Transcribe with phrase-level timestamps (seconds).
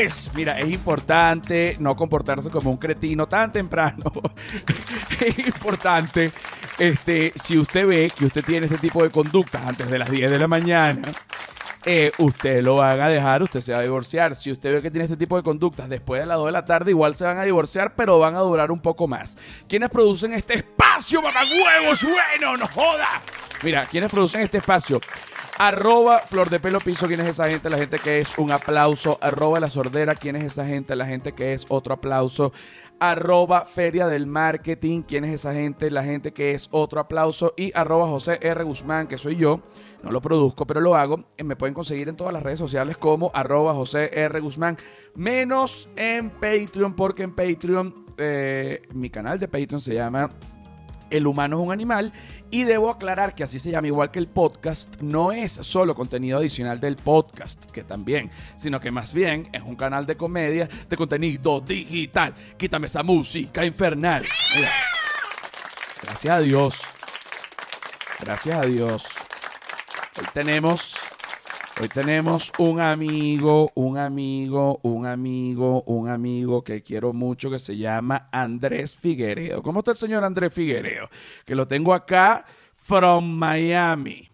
[0.00, 0.30] maricotes.
[0.34, 4.04] Mira, es importante no comportarse como un cretino tan temprano.
[5.20, 6.32] es importante,
[6.78, 10.30] este, si usted ve que usted tiene este tipo de conductas antes de las 10
[10.30, 11.10] de la mañana,
[11.84, 14.36] eh, usted lo van a dejar, usted se va a divorciar.
[14.36, 16.64] Si usted ve que tiene este tipo de conductas después de las 2 de la
[16.64, 19.36] tarde, igual se van a divorciar, pero van a durar un poco más.
[19.68, 22.02] ¿Quiénes producen este espacio, mamagüevos?
[22.02, 23.08] Bueno, no joda.
[23.62, 25.00] Mira, ¿quiénes producen este espacio?
[25.62, 27.68] Arroba Flor de Pelo Piso, ¿quién es esa gente?
[27.68, 29.18] La gente que es un aplauso.
[29.20, 30.96] Arroba La Sordera, ¿quién es esa gente?
[30.96, 32.50] La gente que es otro aplauso.
[32.98, 35.90] Arroba Feria del Marketing, ¿quién es esa gente?
[35.90, 37.52] La gente que es otro aplauso.
[37.58, 38.64] Y arroba José R.
[38.64, 39.60] Guzmán, que soy yo.
[40.02, 41.26] No lo produzco, pero lo hago.
[41.36, 44.40] Eh, Me pueden conseguir en todas las redes sociales como arroba José R.
[44.40, 44.78] Guzmán.
[45.14, 50.30] Menos en Patreon, porque en Patreon, eh, mi canal de Patreon se llama
[51.10, 52.12] el humano es un animal
[52.50, 56.38] y debo aclarar que así se llama igual que el podcast, no es solo contenido
[56.38, 60.96] adicional del podcast, que también, sino que más bien es un canal de comedia de
[60.96, 62.34] contenido digital.
[62.56, 64.26] Quítame esa música infernal.
[66.02, 66.80] Gracias a Dios.
[68.20, 69.04] Gracias a Dios.
[70.18, 70.96] Hoy tenemos
[71.80, 77.74] Hoy tenemos un amigo, un amigo, un amigo, un amigo que quiero mucho que se
[77.74, 79.62] llama Andrés Figueredo.
[79.62, 81.08] ¿Cómo está el señor Andrés Figueredo?
[81.46, 84.28] Que lo tengo acá from Miami.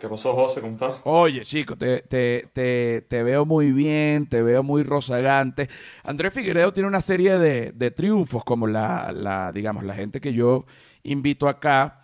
[0.00, 0.60] ¿Qué pasó, José?
[0.60, 1.00] ¿Cómo estás?
[1.02, 5.68] Oye, chico, te, te, te, te veo muy bien, te veo muy rozagante.
[6.04, 10.32] Andrés Figueredo tiene una serie de, de triunfos, como la, la, digamos, la gente que
[10.32, 10.64] yo
[11.02, 12.01] invito acá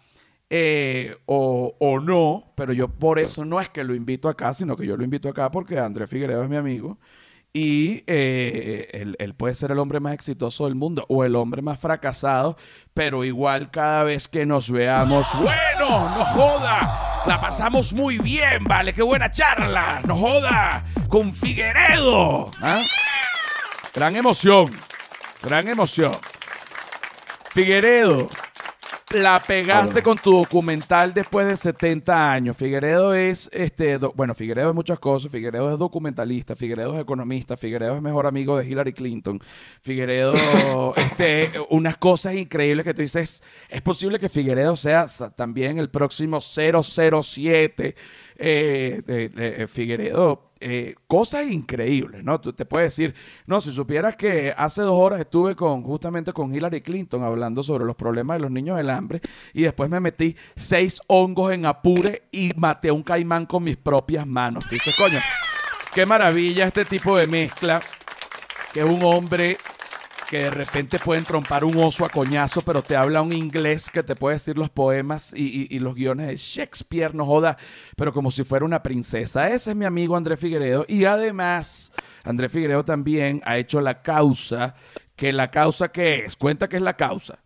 [0.51, 4.77] eh, o, o no, pero yo por eso no es que lo invito acá, sino
[4.77, 6.99] que yo lo invito acá porque Andrés Figueredo es mi amigo
[7.53, 11.63] y eh, él, él puede ser el hombre más exitoso del mundo o el hombre
[11.63, 12.57] más fracasado,
[12.95, 18.93] pero igual cada vez que nos veamos, bueno, no joda, la pasamos muy bien, vale,
[18.93, 22.51] qué buena charla, no joda, con Figueredo.
[22.61, 22.83] ¿ah?
[23.95, 24.71] Gran emoción,
[25.43, 26.17] gran emoción.
[27.51, 28.29] Figueredo,
[29.15, 32.57] la pegaste con tu documental después de 70 años.
[32.57, 35.31] Figueredo es, este, do- bueno, Figueredo es muchas cosas.
[35.33, 39.41] Figueredo es documentalista, Figueredo es economista, Figueredo es mejor amigo de Hillary Clinton.
[39.81, 40.33] Figueredo,
[40.97, 46.41] este, unas cosas increíbles que tú dices, es posible que Figueredo sea también el próximo
[46.41, 47.95] 007.
[48.41, 52.41] Eh, de- eh, Figueredo, eh, cosas increíbles, ¿no?
[52.41, 53.15] Tú te puedes decir,
[53.47, 57.85] no, si supieras que hace dos horas estuve con justamente con Hillary Clinton hablando sobre
[57.85, 59.21] los problemas de los niños del hambre
[59.53, 63.77] y después me metí seis hongos en apure y maté a un caimán con mis
[63.77, 64.69] propias manos.
[64.71, 65.21] Dices, coño,
[65.95, 67.81] qué maravilla este tipo de mezcla
[68.73, 69.59] que un hombre
[70.29, 74.03] que de repente puede trompar un oso a coñazo, pero te habla un inglés que
[74.03, 77.57] te puede decir los poemas y, y- los guiones de Shakespeare, no joda,
[77.97, 79.49] pero como si fuera una princesa.
[79.49, 80.85] Ese es mi amigo Andrés Figueredo.
[80.87, 81.93] Y además,
[82.25, 84.75] Andrés Figueredo también ha hecho la causa,
[85.17, 87.39] que la causa que es, cuenta que es la causa.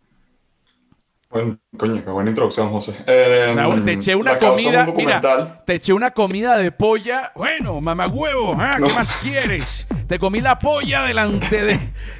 [1.33, 1.57] Coño,
[2.03, 2.95] qué buena introducción, José.
[3.07, 7.31] Eh, Raúl, te eché una un comida, mira, te eché una comida de polla.
[7.35, 8.75] Bueno, mamá huevo, ¿ah?
[8.75, 8.89] ¿qué No.
[8.89, 9.87] más quieres?
[10.07, 11.79] Te comí la polla delante de,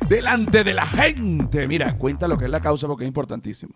[0.09, 1.68] delante de la gente.
[1.68, 3.74] Mira, cuenta lo que es la causa porque es importantísimo.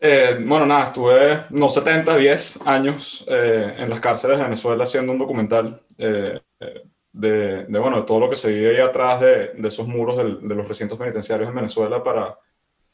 [0.00, 5.12] Eh, bueno, nada, estuve unos 70, 10 años eh, en las cárceles de Venezuela haciendo
[5.12, 9.20] un documental eh, eh, de, de, bueno, de todo lo que se vive ahí atrás
[9.20, 12.38] de, de esos muros del- de los recintos penitenciarios en Venezuela para,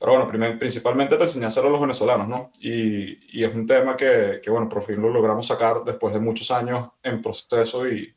[0.03, 2.51] para bueno, primer- principalmente enseñárselo a los venezolanos, ¿no?
[2.59, 6.19] Y, y es un tema que, que, bueno, por fin lo logramos sacar después de
[6.19, 8.13] muchos años en proceso y,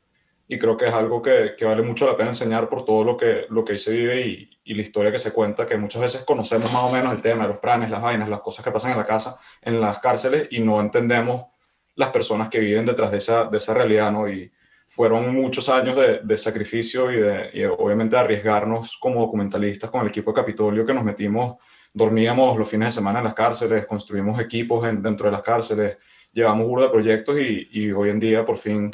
[0.48, 3.16] y creo que es algo que, que vale mucho la pena enseñar por todo lo
[3.16, 6.02] que, lo que ahí se vive y, y la historia que se cuenta, que muchas
[6.02, 8.72] veces conocemos más o menos el tema de los planes, las vainas, las cosas que
[8.72, 11.46] pasan en la casa, en las cárceles y no entendemos
[11.96, 14.28] las personas que viven detrás de esa, de esa realidad, ¿no?
[14.28, 14.52] Y
[14.88, 20.32] fueron muchos años de, sacrificio y, de, y obviamente arriesgarnos como documentalistas con el equipo
[20.32, 21.56] de Capitolio que nos metimos,
[21.96, 25.98] dormíamos los fines de semana en las cárceles, construimos equipos en- dentro de las cárceles,
[26.34, 28.92] llevamos burda de proyectos y, y hoy en día por fin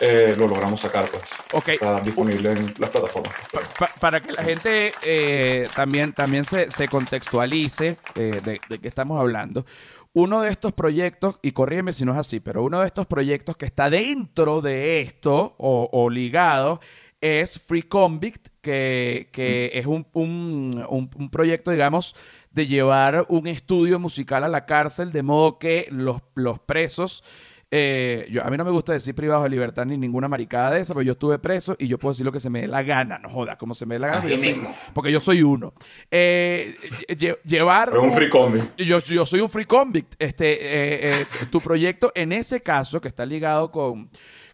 [0.00, 1.24] eh, lo logramos sacar, pues.
[1.52, 1.68] Ok.
[1.70, 3.34] Está disponible en las plataformas.
[3.52, 8.78] Pa- pa- para que la gente eh, también, también se, se contextualice eh, de, de
[8.78, 9.66] qué estamos hablando.
[10.12, 13.56] Uno de estos proyectos, y corrígeme si no es así, pero uno de estos proyectos
[13.56, 16.80] que está dentro de esto o, o ligado
[17.20, 22.14] es Free Convict, que, que es un, un- un- un proyecto, digamos,
[22.50, 27.22] de llevar un estudio musical a la cárcel, de modo que los, los presos
[27.70, 30.80] eh, yo, a mí no me gusta decir privados de libertad ni ninguna maricada de
[30.80, 32.82] esa, pero yo estuve preso y yo puedo decir lo que se me dé la
[32.82, 34.22] gana, no joda, como se me dé la gana.
[34.26, 34.74] Yo soy- mismo.
[34.94, 35.74] porque yo soy uno.
[36.10, 36.74] Eh,
[37.08, 37.90] lle- llevar.
[37.92, 38.60] Es un free combi.
[38.78, 40.14] Yo, yo soy un free convict.
[40.18, 44.08] Este, eh, eh, tu proyecto, en ese caso, que está ligado con,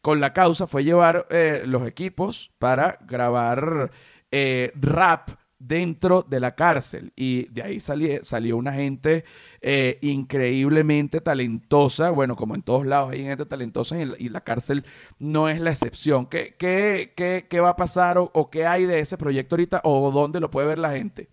[0.04, 3.90] con la causa fue llevar eh, los equipos para grabar
[4.30, 9.24] eh, rap dentro de la cárcel y de ahí salió una gente
[9.62, 14.84] eh, increíblemente talentosa, bueno, como en todos lados hay gente talentosa y, la cárcel
[15.20, 16.26] no es la excepción.
[16.26, 19.80] ¿Qué, qué, qué, qué va a pasar o, o, qué hay de ese proyecto ahorita
[19.84, 21.30] o dónde lo puede ver la gente?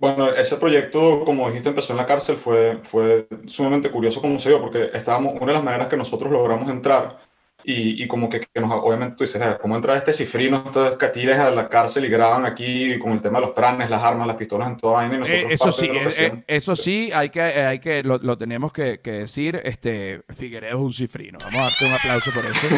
[0.00, 4.48] Bueno, ese proyecto, como dijiste, empezó en la cárcel, fue, fue sumamente curioso como se
[4.48, 7.18] dio, porque estábamos, una de las maneras que nosotros logramos entrar
[7.64, 11.38] y, y, como que, que, nos, obviamente tú dices, ¿cómo entra este cifrino, estos catires
[11.38, 14.36] a la cárcel y graban aquí con el tema de los planes, las armas, las
[14.36, 15.16] pistolas en toda vaina?
[15.16, 18.38] Y nosotros eh, eso sí, eh, eh, eso sí, hay que, hay que lo, lo
[18.38, 21.38] tenemos que, que, decir, este, Figueredo es un cifrino.
[21.42, 22.68] Vamos a darte un aplauso por eso.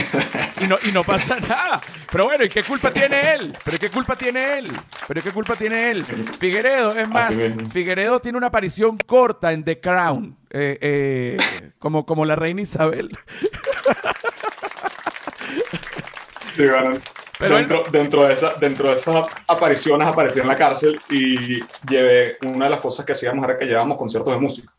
[0.61, 1.81] y, no, y no pasa nada.
[2.11, 3.57] Pero bueno, ¿y qué culpa tiene él?
[3.65, 4.69] ¿Pero qué culpa tiene él?
[5.07, 6.05] ¿Pero qué culpa tiene él?
[6.05, 7.37] Figueredo, es más,
[7.73, 10.37] Figueredo tiene una aparición corta en The Crown,
[11.79, 13.09] como, como la reina Isabel.
[17.39, 22.67] dentro, dentro, de esa, dentro de esas apariciones aparecí en la cárcel y llevé, una
[22.67, 24.73] de las cosas que hacíamos era que llevábamos conciertos de música.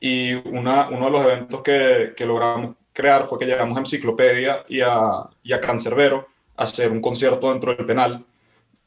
[0.00, 4.64] Y una, uno de los eventos que, que logramos crear fue que llevamos a Enciclopedia
[4.68, 8.24] y a, y a Cancerbero a hacer un concierto dentro del penal.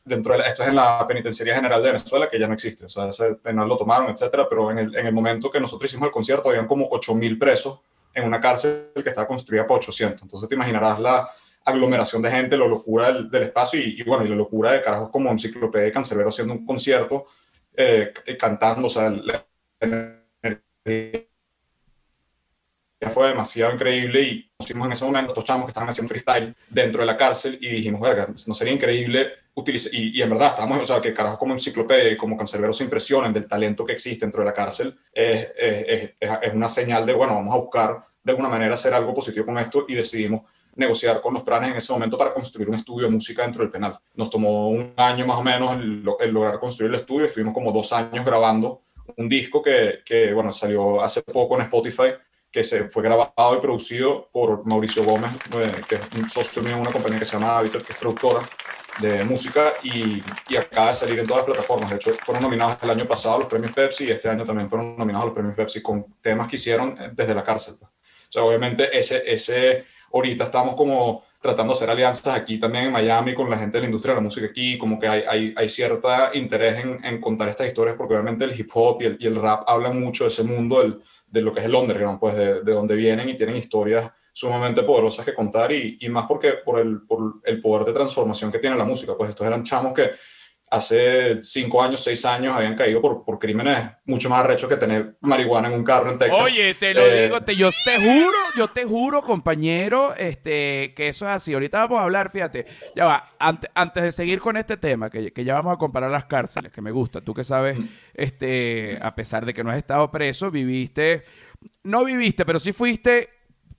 [0.03, 2.85] Dentro de esto es en la Penitenciaría General de Venezuela, que ya no existe.
[2.85, 4.47] O sea, ese penal lo tomaron, etcétera.
[4.49, 7.79] Pero en el, en el momento que nosotros hicimos el concierto, habían como 8.000 presos
[8.13, 10.21] en una cárcel que estaba construida por 800.
[10.21, 11.29] Entonces te imaginarás la,
[11.63, 15.29] aglomeración de gente, la locura del, espacio y, bueno, y la locura de carajos como
[15.29, 17.25] Enciclopedia de Cancerbero haciendo un concierto,
[17.75, 19.45] eh, cantando, o sea, la
[19.79, 21.30] energía
[23.09, 27.01] fue demasiado increíble y pusimos en ese momento estos chamos que estaban haciendo freestyle dentro
[27.01, 30.85] de la cárcel y dijimos, verga, no sería increíble utilizar, y, en verdad estamos, o
[30.85, 34.41] sea, que carajos como Enciclopedia y como Cancerbero se impresionen del talento que existe dentro
[34.41, 38.49] de la cárcel, es, es, es una señal de, bueno, vamos a buscar de alguna
[38.49, 40.41] manera hacer algo positivo con esto y decidimos
[40.75, 43.71] negociar con los planes en ese momento para construir un estudio de música dentro del
[43.71, 43.99] penal.
[44.15, 47.91] Nos tomó un año más o menos el, lograr construir el estudio, estuvimos como dos
[47.93, 48.83] años grabando
[49.17, 52.13] un disco que, que, bueno, salió hace poco en Spotify,
[52.51, 56.73] que se fue grabado y producido por Mauricio Gómez, eh, que es un socio mío
[56.73, 58.41] en una compañía que se llama Habitat, que es productora
[58.99, 61.89] de música y, y, acaba de salir en todas las plataformas.
[61.89, 64.69] De hecho, fueron nominados el año pasado a los premios Pepsi y este año también
[64.69, 67.75] fueron nominados a los premios Pepsi con temas que hicieron desde la cárcel.
[67.81, 67.87] O
[68.29, 73.33] sea, obviamente ese, ese ahorita estamos como tratando de hacer alianzas aquí también en Miami
[73.33, 75.69] con la gente de la industria de la música aquí, como que hay, hay, hay
[75.69, 79.25] cierto interés en, en, contar estas historias porque obviamente el hip hop y el, y
[79.25, 82.35] el rap hablan mucho de ese mundo del, de lo que es el underground, pues
[82.35, 86.53] de, de donde vienen y tienen historias sumamente poderosas que contar y, y más porque
[86.63, 89.93] por el, por el poder de transformación que tiene la música, pues estos eran chamos
[89.93, 90.11] que
[90.71, 95.17] hace cinco años, seis años habían caído por, por crímenes mucho más arrechos que tener
[95.19, 96.41] marihuana en un carro en Texas.
[96.41, 101.09] Oye, te lo eh, digo, te, yo te juro, yo te juro, compañero, este, que
[101.09, 101.53] eso es así.
[101.53, 102.65] Ahorita vamos a hablar, fíjate,
[102.95, 106.09] ya va, antes, antes de seguir con este tema, que, que, ya vamos a comparar
[106.09, 107.77] las cárceles, que me gusta, tú que sabes,
[108.13, 111.25] este, a pesar de que no has estado preso, viviste,
[111.83, 113.29] no viviste, pero sí fuiste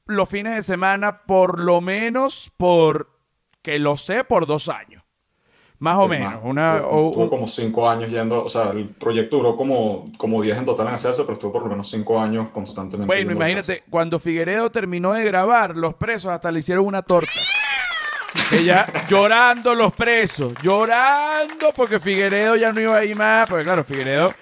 [0.04, 3.18] los fines de semana, por lo menos por,
[3.62, 5.01] que lo sé, por dos años.
[5.82, 6.34] Más o menos.
[6.44, 10.64] una, tuve, como cinco años yendo, o sea, el proyecto duró como, como diez en
[10.64, 13.12] total en hacerse, pero estuvo por lo menos cinco años constantemente.
[13.12, 17.32] Bueno, imagínate, cuando Figueredo terminó de grabar, los presos hasta le hicieron una torta.
[18.52, 23.82] Ella llorando los presos, llorando porque Figueredo ya no iba a ir más, porque claro,
[23.82, 24.32] Figueredo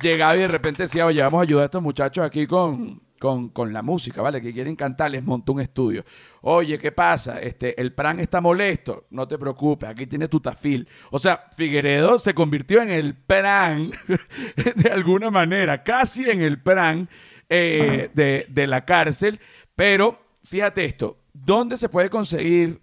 [0.00, 3.48] llegaba y de repente decía, oye, vamos a ayudar a estos muchachos aquí con, con,
[3.48, 4.42] con, la música, ¿vale?
[4.42, 6.04] Que quieren cantar, les montó un estudio.
[6.42, 7.40] Oye, ¿qué pasa?
[7.40, 9.06] Este, el Pran está molesto.
[9.08, 10.86] No te preocupes, aquí tienes tu tafil.
[11.10, 13.92] O sea, Figueredo se convirtió en el Pran
[14.76, 17.08] de alguna manera, casi en el Pran
[17.48, 19.40] eh, de, de, la cárcel.
[19.74, 22.78] Pero fíjate esto, ¿dónde se puede conseguir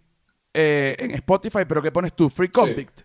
[0.55, 1.65] eh, en Spotify?
[1.67, 2.31] Pero ¿qué pones tú?
[2.31, 3.01] Free Convict.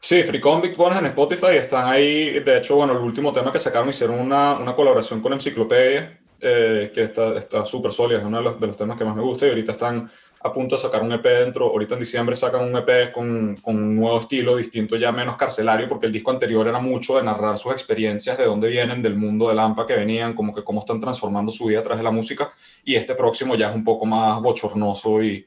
[0.00, 3.60] Sí, Free Convict pones en Spotify, están ahí, de hecho, bueno, el último tema que
[3.60, 8.44] sacaron hicieron una, una colaboración con Enciclopedia, eh, que está súper sólida, es uno de
[8.44, 10.10] los, de los, temas que más me gusta y ahorita están
[10.42, 13.76] a punto de sacar un EP dentro, ahorita en diciembre sacan un EP con, con,
[13.76, 17.58] un nuevo estilo distinto, ya menos carcelario, porque el disco anterior era mucho de narrar
[17.58, 20.98] sus experiencias, de dónde vienen, del mundo de Lampa que venían, como que cómo están
[20.98, 22.52] transformando su vida a través de la música,
[22.84, 25.46] y este próximo ya es un poco más bochornoso y,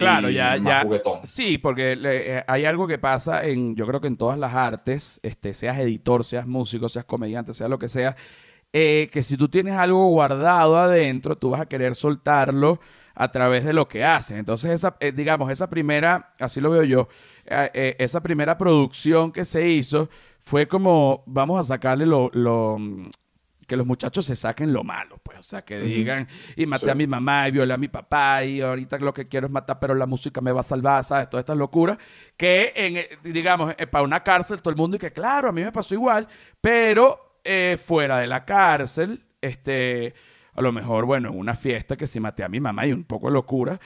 [0.00, 0.86] Claro, ya, ya.
[1.24, 5.20] Sí, porque eh, hay algo que pasa en, yo creo que en todas las artes,
[5.22, 8.16] este, seas editor, seas músico, seas comediante, sea lo que sea,
[8.72, 12.80] eh, que si tú tienes algo guardado adentro, tú vas a querer soltarlo
[13.14, 14.38] a través de lo que haces.
[14.38, 17.08] Entonces, esa, eh, digamos, esa primera, así lo veo yo,
[17.44, 20.08] esa primera producción que se hizo
[20.40, 22.78] fue como, vamos a sacarle lo, lo
[23.70, 26.94] que los muchachos se saquen lo malo, pues, o sea, que digan, y maté a
[26.96, 29.94] mi mamá, y violé a mi papá, y ahorita lo que quiero es matar, pero
[29.94, 31.30] la música me va a salvar, ¿sabes?
[31.30, 31.96] Todas estas locuras,
[32.36, 35.52] que, en, eh, digamos, eh, para una cárcel todo el mundo, y que claro, a
[35.52, 36.26] mí me pasó igual,
[36.60, 40.14] pero eh, fuera de la cárcel, este,
[40.54, 43.04] a lo mejor, bueno, en una fiesta que si maté a mi mamá y un
[43.04, 43.80] poco de locura,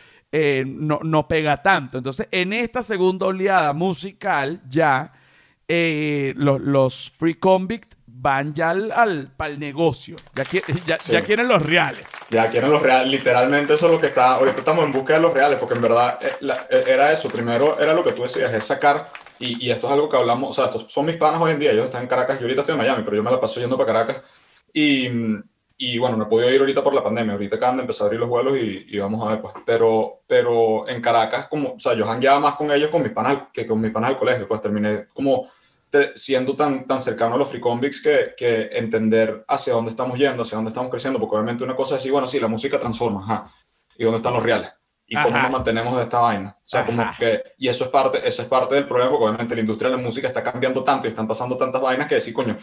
[0.67, 1.99] no, no pega tanto.
[1.99, 5.13] Entonces, en esta segunda oleada musical, ya
[5.67, 8.93] eh, los, free convict van ya al,
[9.39, 10.17] al, negocio.
[10.35, 12.05] Ya, ya, quieren los reales.
[12.31, 13.09] Ya quieren los reales.
[13.09, 14.35] Literalmente eso es lo que está.
[14.35, 16.33] Ahorita estamos en busca de los reales, porque en verdad eh,
[16.71, 17.29] eh, era eso.
[17.29, 19.11] Primero era lo que tú decías, es sacar.
[19.45, 20.51] Y, y, esto es algo que hablamos.
[20.51, 21.73] O sea, estos son mis panas hoy en día.
[21.73, 22.39] Ellos están en Caracas.
[22.39, 24.23] Yo ahorita estoy en Miami, pero yo me la paso yendo para Caracas.
[24.73, 25.09] Y,
[25.77, 27.35] y bueno, no he podido ir ahorita por la pandemia.
[27.35, 29.53] Ahorita acaban de empezar a abrir los vuelos y, y, vamos a ver, pues.
[29.67, 33.49] Pero, pero en Caracas, como, o sea, yo jangueaba más con ellos con mis panas,
[33.53, 34.49] que con mis panas del colegio.
[34.49, 35.49] Pues terminé como
[36.15, 40.43] siendo tan, tan cercano a los free convicts que, que, entender hacia dónde estamos yendo,
[40.43, 43.21] hacia dónde estamos creciendo, porque obviamente una cosa es decir, bueno, sí, la música transforma,
[43.21, 43.47] ajá,
[43.97, 44.73] ¿y dónde están los reales?
[45.07, 46.57] Y cómo nos mantenemos de esta vaina.
[46.57, 49.55] O sea, como que, y eso es parte, eso es parte del problema, porque obviamente
[49.55, 52.33] la industria de la música está cambiando tanto y están pasando tantas vainas que decir,
[52.33, 52.57] coño,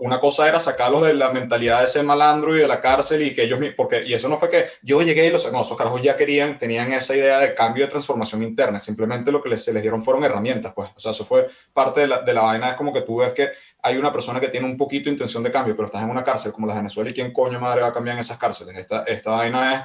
[0.00, 3.32] una cosa era sacarlos de la mentalidad de ese malandro y de la cárcel y
[3.32, 6.02] que ellos, porque, y eso no fue que yo llegué y los, no, esos carajos
[6.02, 9.72] ya querían, tenían esa idea de cambio de transformación interna, simplemente lo que les, se
[9.72, 12.70] les dieron fueron herramientas, pues, o sea, eso fue parte de la, de la vaina,
[12.70, 13.50] es como que tú ves que
[13.80, 16.24] hay una persona que tiene un poquito de intención de cambio, pero estás en una
[16.24, 18.76] cárcel como la de Venezuela y quién coño madre va a cambiar en esas cárceles,
[18.76, 19.80] esta, esta vaina es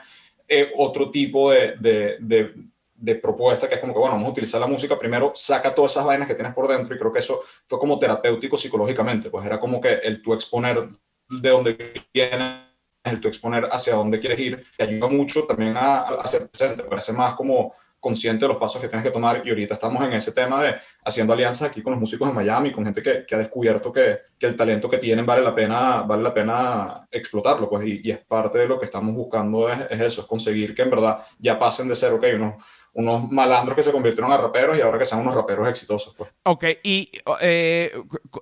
[0.54, 4.68] eh, otro tipo de, de, propuesta que es como que, bueno, vamos a utilizar la
[4.68, 7.80] música, primero saca todas esas vainas que tienes por dentro y creo que eso fue
[7.80, 10.90] como terapéutico psicológicamente, pues era como que el tú exponer
[11.30, 12.66] de dónde vienes,
[13.06, 16.84] el tú exponer hacia dónde quieres ir, te ayuda mucho también a, a ser presente,
[16.84, 19.44] parece más como consciente de los pasos que tienes que tomar.
[19.46, 22.72] Y ahorita estamos en ese tema de haciendo alianzas aquí con los músicos de Miami,
[22.72, 26.02] con gente que, que ha descubierto que, que, el talento que tienen vale la pena,
[26.02, 29.80] vale la pena explotarlo, pues, y, y es parte de lo que estamos buscando es,
[29.90, 32.56] es, eso, es conseguir que en verdad ya pasen de ser, ok, unos
[32.94, 36.14] unos malandros que se convirtieron a raperos y ahora que sean unos raperos exitosos.
[36.16, 36.30] Pues.
[36.44, 37.92] Ok, y eh,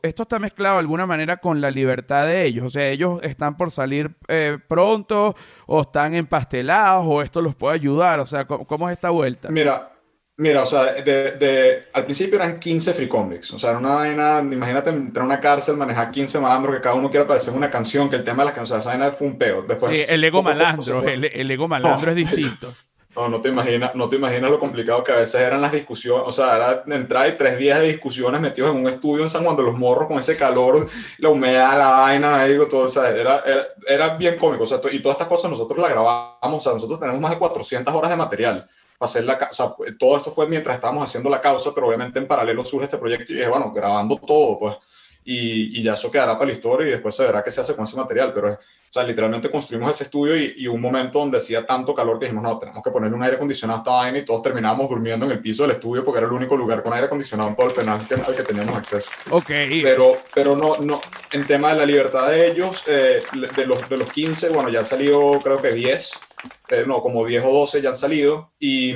[0.01, 2.65] esto está mezclado de alguna manera con la libertad de ellos.
[2.65, 5.35] O sea, ellos están por salir eh, pronto
[5.67, 8.19] o están empastelados o esto los puede ayudar.
[8.19, 9.49] O sea, ¿cómo, es esta vuelta?
[9.49, 9.91] Mira,
[10.39, 13.51] Mira, o sea, de, al principio eran 15 free comics.
[13.51, 16.95] O sea, era una vaina, imagínate entrar a una cárcel, manejar 15 malandros que cada
[16.95, 19.27] uno quiera aparecer en una canción, que el tema de las canciones, esa vaina fue
[19.27, 19.63] un peo.
[19.63, 22.73] Después, sí, el ego malandro, el, ego malandro es distinto.
[23.19, 26.23] No, no te imaginas, no te imaginas lo complicado que a veces eran las discusiones,
[26.25, 29.43] o sea, era entrar y tres días de discusiones metidos en un estudio en San
[29.43, 33.09] Juan de los Morros con ese calor, la humedad, la vaina, digo, todo, o sea,
[33.09, 33.43] era,
[33.85, 36.97] era, bien cómico, o sea, y todas estas cosas nosotros las grabamos, o sea, nosotros
[36.97, 40.47] tenemos más de 400 horas de material para hacer la, o sea, todo esto fue
[40.47, 43.69] mientras estábamos haciendo la causa, pero obviamente en paralelo surge este proyecto y dije, bueno,
[43.73, 44.77] grabando todo, pues,
[45.31, 47.75] y, y ya eso quedará para la historia y después se verá qué se hace
[47.75, 51.37] con ese material, pero o sea, literalmente construimos ese estudio y, y, un momento donde
[51.37, 54.17] hacía tanto calor que dijimos, no, tenemos que ponerle un aire acondicionado a esta vaina
[54.17, 56.93] y todos terminábamos durmiendo en el piso del estudio porque era el único lugar con
[56.93, 59.11] aire acondicionado en todo el penal que, al que teníamos acceso.
[59.29, 59.51] Ok.
[59.83, 60.99] Pero, pero no, no,
[61.31, 63.21] en tema de la libertad de ellos, eh,
[63.55, 66.11] de, los, de los 15, bueno, ya han salido creo que 10,
[66.69, 68.95] eh, no, como 10 o 12 ya han salido y...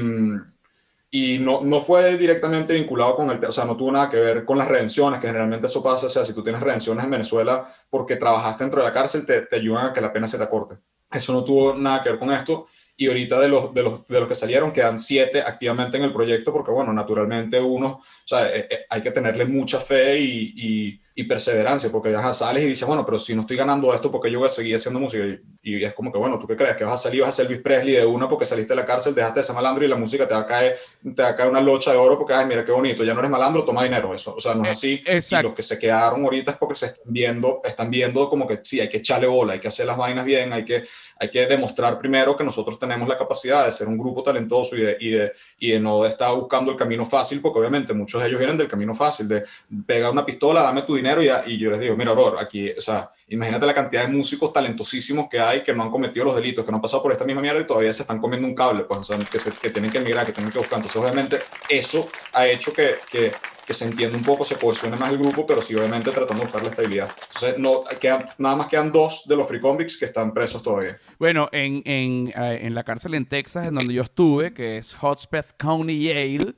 [1.15, 4.43] Y no, no, fue directamente vinculado con el, o sea, no tuvo nada que ver
[4.45, 7.71] con las redenciones, que generalmente eso pasa, o sea, si tú tienes redenciones en Venezuela
[7.87, 10.43] porque trabajaste dentro de la cárcel, te, te ayudan a que la pena se te
[10.43, 10.79] acorte.
[11.11, 12.65] Eso no tuvo nada que ver con esto.
[12.97, 16.13] Y ahorita de los, de los, de los que salieron, quedan siete activamente en el
[16.13, 20.53] proyecto, porque bueno, naturalmente uno, o sea, eh, eh, hay que tenerle mucha fe y,
[20.55, 24.09] y y perseverancia, porque ya sales y dices, bueno, pero si no estoy ganando esto,
[24.09, 25.23] porque yo voy a seguir haciendo música?
[25.61, 26.75] Y, es como que, bueno, ¿tú qué crees?
[26.75, 28.85] Que vas a salir, vas a ser Luis Presley de una porque saliste de la
[28.85, 30.77] cárcel, dejaste de ser malandro y la música te va a caer,
[31.15, 33.19] te va a caer una locha de oro porque, ay, mira qué bonito, ya no
[33.19, 34.33] eres malandro, toma dinero, eso.
[34.35, 35.03] O sea, no es así.
[35.05, 38.61] Y los que se quedaron ahorita es porque se están viendo, están viendo como que
[38.63, 40.83] sí, hay que echarle bola, hay que hacer las vainas bien, hay que,
[41.19, 44.81] hay que demostrar primero que nosotros tenemos la capacidad de ser un grupo talentoso y
[44.81, 48.27] de, y de, y de no estar buscando el camino fácil, porque obviamente muchos de
[48.27, 49.43] ellos vienen del camino fácil, de
[49.85, 52.81] pegar una pistola, dame tu dinero y, y yo les digo, mira, bro, aquí, o
[52.81, 56.63] sea, imagínate la cantidad de músicos talentosísimos que hay que no han cometido los delitos,
[56.63, 58.83] que no han pasado por esta misma mierda y todavía se están comiendo un cable,
[58.83, 60.79] pues, o sea, que, que tienen que emigrar, que tienen que buscar.
[60.79, 63.31] Entonces, obviamente, eso ha hecho que, que,
[63.65, 66.45] que se entienda un poco, se cohesione más el grupo, pero sí, obviamente, tratando de
[66.45, 67.09] buscar la estabilidad.
[67.33, 70.97] Entonces, no, quedan, nada más quedan dos de los free convicts que están presos todavía.
[71.19, 74.93] Bueno, en, en, eh, en la cárcel en Texas, en donde yo estuve, que es
[74.95, 76.53] Hotspeth County, Yale,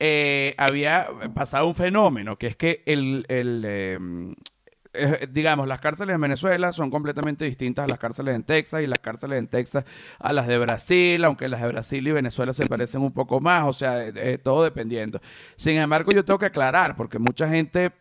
[0.00, 4.34] eh, había pasado un fenómeno, que es que el, el, em,
[4.94, 8.86] eh, digamos, las cárceles en Venezuela son completamente distintas a las cárceles en Texas y
[8.86, 9.84] las cárceles en Texas
[10.18, 13.66] a las de Brasil, aunque las de Brasil y Venezuela se parecen un poco más,
[13.66, 15.20] o sea, eh, eh, todo dependiendo.
[15.56, 17.92] Sin embargo, yo tengo que aclarar, porque mucha gente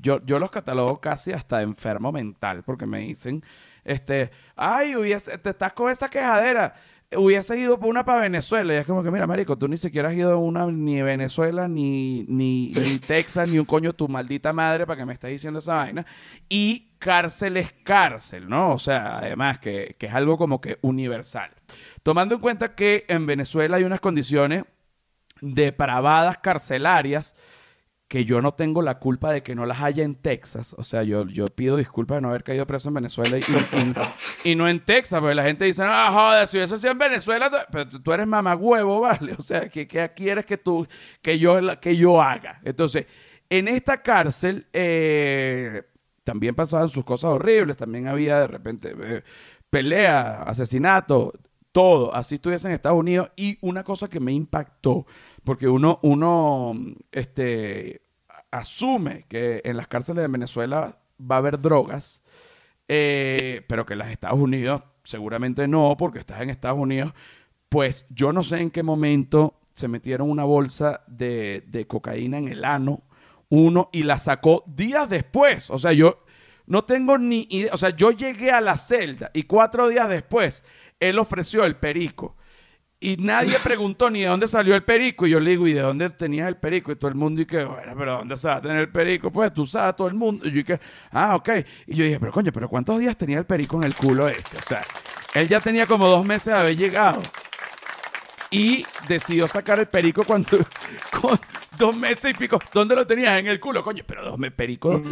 [0.00, 3.42] yo, yo los catalogo casi hasta enfermo mental, porque me dicen,
[3.84, 6.74] este, ay, hubiese, te estás con esa quejadera
[7.16, 8.74] hubiese ido por una para Venezuela.
[8.74, 11.68] Y es como que, mira, marico, tú ni siquiera has ido a una ni Venezuela,
[11.68, 12.72] ni, ni,
[13.06, 16.06] Texas, ni un coño tu maldita madre para que me estés diciendo esa vaina.
[16.48, 18.72] Y cárcel es cárcel, ¿no?
[18.72, 21.50] O sea, además que, que es algo como que universal.
[22.02, 24.64] Tomando en cuenta que en Venezuela hay unas condiciones
[25.40, 27.36] depravadas carcelarias
[28.08, 30.74] que yo no tengo la culpa de que no las haya en Texas.
[30.78, 33.38] O sea, yo, yo pido disculpas de no haber caído preso en Venezuela
[34.44, 37.50] y, no en Texas, porque la gente dice, ah, joder, si hubiese sido en Venezuela,
[37.70, 39.34] pero tú eres mamagüevo, ¿vale?
[39.38, 40.86] O sea, ¿qué, quieres que tú,
[41.22, 42.60] que yo, que yo haga?
[42.62, 43.06] Entonces,
[43.48, 45.82] en esta cárcel eh,
[46.24, 49.22] también pasaban sus cosas horribles, también había de repente eh,
[49.70, 51.32] pelea, asesinato,
[51.74, 52.14] todo.
[52.14, 53.32] Así estuviese en Estados Unidos.
[53.36, 55.06] Y una cosa que me impactó,
[55.44, 56.74] porque uno, uno,
[57.12, 58.02] este,
[58.50, 62.22] asume que en las cárceles de Venezuela va a haber drogas,
[62.88, 67.12] eh, pero que en los Estados Unidos seguramente no, porque estás en Estados Unidos.
[67.68, 72.48] Pues yo no sé en qué momento se metieron una bolsa de, de cocaína en
[72.48, 73.02] el ano,
[73.48, 75.70] uno, y la sacó días después.
[75.70, 76.24] O sea, yo
[76.66, 77.74] no tengo ni idea.
[77.74, 80.64] O sea, yo llegué a la celda y cuatro días después
[81.00, 82.36] él ofreció el perico.
[83.04, 85.26] Y nadie preguntó ni de dónde salió el perico.
[85.26, 86.90] Y yo le digo, ¿y de dónde tenías el perico?
[86.90, 89.30] Y todo el mundo dice, bueno, pero ¿dónde se va a tener el perico?
[89.30, 90.48] Pues tú sabes, todo el mundo.
[90.48, 90.80] Y yo dije,
[91.12, 91.50] ah, ok.
[91.86, 94.56] Y yo dije, pero coño, ¿pero cuántos días tenía el perico en el culo este?
[94.56, 94.80] O sea,
[95.34, 97.20] él ya tenía como dos meses de haber llegado.
[98.50, 100.56] Y decidió sacar el perico cuando,
[101.20, 101.38] con
[101.76, 102.58] dos meses y pico.
[102.72, 103.38] ¿Dónde lo tenías?
[103.38, 104.02] En el culo, coño.
[104.06, 105.02] Pero dos meses, perico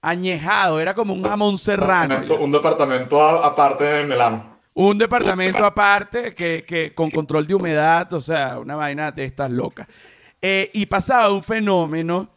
[0.00, 0.80] añejado.
[0.80, 2.24] Era como un jamón serrano.
[2.40, 4.51] Un departamento aparte en Milano.
[4.74, 9.86] Un departamento aparte que, con control de humedad, o sea, una vaina de estas locas.
[10.40, 12.30] Eh, y pasaba un fenómeno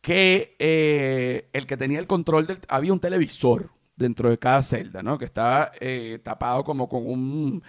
[0.00, 2.60] que eh, el que tenía el control del...
[2.68, 5.18] Había un televisor dentro de cada celda, ¿no?
[5.18, 7.62] Que estaba eh, tapado como con un...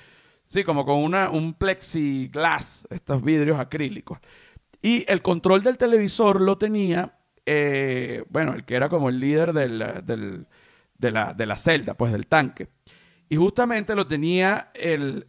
[0.45, 4.19] Sí, como con una, un plexiglass, estos vidrios acrílicos.
[4.81, 7.17] Y el control del televisor lo tenía,
[8.29, 12.69] bueno, el que era como el líder de, la, de la celda, pues del tanque.
[13.29, 15.25] Y justamente lo tenía el,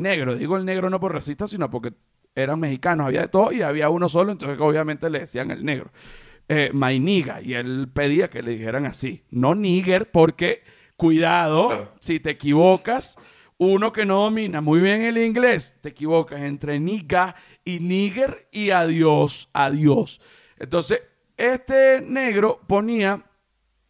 [0.00, 0.34] negro.
[0.34, 1.92] Digo el negro no por racista, sino porque
[2.34, 5.90] eran mexicanos, había de todo y había uno solo, entonces obviamente le decían el negro.
[6.48, 10.62] Eh, my niga, y él pedía que le dijeran así, no nigger, porque
[10.96, 13.16] cuidado, si te equivocas,
[13.58, 18.70] uno que no domina muy bien el inglés, te equivocas entre niga y nigger y
[18.70, 20.20] adiós, adiós.
[20.58, 21.02] Entonces,
[21.36, 23.24] este negro ponía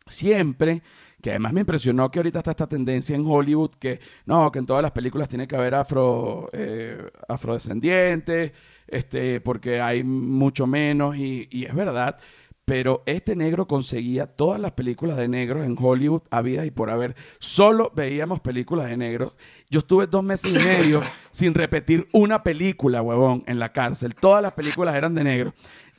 [0.06, 0.82] siempre
[1.26, 4.66] que además me impresionó que ahorita está esta tendencia en Hollywood que no, que en
[4.66, 8.52] todas las películas tiene que haber afro, eh, afrodescendientes,
[8.86, 12.16] este, porque hay mucho menos y, es verdad.
[12.64, 17.16] Pero este negro conseguía todas las películas de negros en Hollywood habidas y por haber.
[17.40, 19.32] Solo veíamos películas de negros.
[19.68, 24.14] Yo estuve dos meses y medio sin repetir una película, huevón, en la cárcel.
[24.14, 25.54] Todas las películas eran de negro.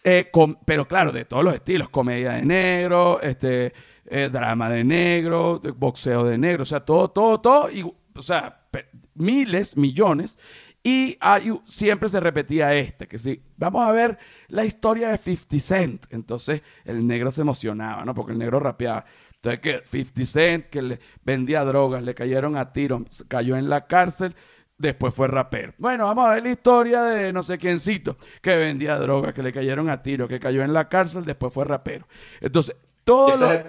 [0.09, 0.31] Eh,
[0.63, 1.89] pero claro, de todos los estilos.
[1.89, 3.73] Comedia de negro, este,
[4.05, 8.67] eh, drama de negro, boxeo de negro, o sea, todo, todo, todo, y, o sea,
[9.15, 10.39] miles, millones.
[10.81, 11.17] Y
[11.65, 14.17] siempre se repetía este, que sí, vamos a ver
[14.47, 16.05] la historia de 50 Cent.
[16.11, 18.15] Entonces el negro se emocionaba, ¿no?
[18.15, 19.03] Porque el negro rapeaba.
[19.35, 23.87] Entonces que 50 Cent, que le vendía drogas, le cayeron a tiro, cayó en la
[23.87, 24.37] cárcel,
[24.77, 25.73] después fue rapero.
[25.77, 29.53] Bueno, vamos a ver la historia de no sé quiéncito, que vendía drogas, que le
[29.53, 32.07] cayeron a tiro, que cayó en la cárcel, después fue rapero.
[32.41, 32.75] Entonces,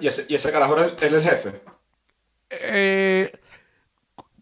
[0.00, 1.60] ¿Y, ese, carajo era el, jefe?
[2.50, 3.30] Eh,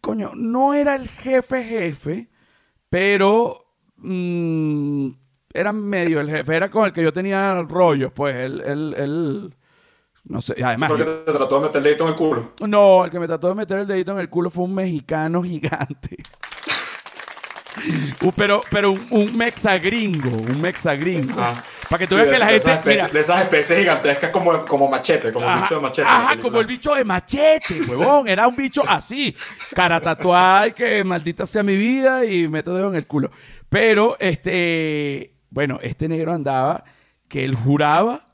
[0.01, 2.29] coño, no era el jefe jefe,
[2.89, 5.11] pero mm,
[5.53, 6.57] era medio el jefe.
[6.57, 8.37] Era con el que yo tenía rollos, pues.
[8.37, 8.63] Él,
[8.97, 9.55] él,
[10.25, 10.91] no sé, además...
[10.91, 12.53] ¿Fue el que te trató de meter el dedito en el culo?
[12.67, 15.43] No, el que me trató de meter el dedito en el culo fue un mexicano
[15.43, 16.17] gigante.
[18.23, 21.35] Uh, pero pero un, un mexagringo, un mexagringo.
[21.39, 21.63] Ah.
[21.89, 23.09] Para que tú veas que la gente.
[23.13, 26.09] de esas especies gigantescas como, como machete, como el bicho de machete.
[26.09, 28.29] Ajá, como el bicho de machete, huevón.
[28.29, 29.35] Era un bicho así.
[29.75, 33.31] Cara tatuada y que maldita sea mi vida y meto dedo en el culo.
[33.69, 35.33] Pero, este.
[35.51, 36.85] Bueno, este negro andaba
[37.29, 38.27] que él juraba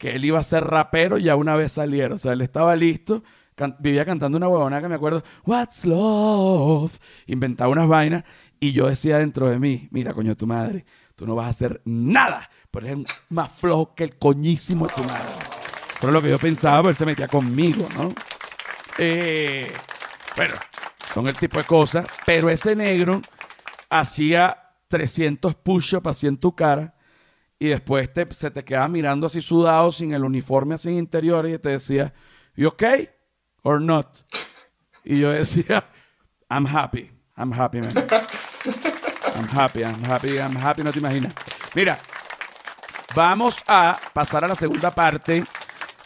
[0.00, 2.14] que él iba a ser rapero ya una vez saliera.
[2.14, 3.22] O sea, él estaba listo.
[3.80, 6.98] vivía cantando una huevona que me acuerdo, What's Love?
[7.26, 8.24] Inventaba unas vainas
[8.60, 10.84] y yo decía dentro de mí, mira, coño, tu madre,
[11.16, 12.98] tú no vas a hacer nada, pero eres
[13.30, 15.32] más flojo que el coñísimo de tu madre.
[15.96, 18.12] Eso es lo que yo pensaba, pero él se metía conmigo, ¿no?
[18.98, 19.72] Eh,
[20.36, 20.54] bueno,
[21.14, 23.22] son el tipo de cosas, pero ese negro
[23.88, 24.56] hacía
[24.88, 26.94] 300 push-ups así en tu cara
[27.58, 31.70] y después se te quedaba mirando así sudado, sin el uniforme así interior y te
[31.70, 32.12] decía,
[32.54, 33.08] ¿you okay
[33.62, 34.06] or not?
[35.04, 35.84] Y yo decía,
[36.50, 37.92] I'm happy, I'm happy, man.
[39.36, 41.34] I'm happy, I'm happy, I'm happy, no te imaginas.
[41.74, 41.98] Mira,
[43.14, 45.44] vamos a pasar a la segunda parte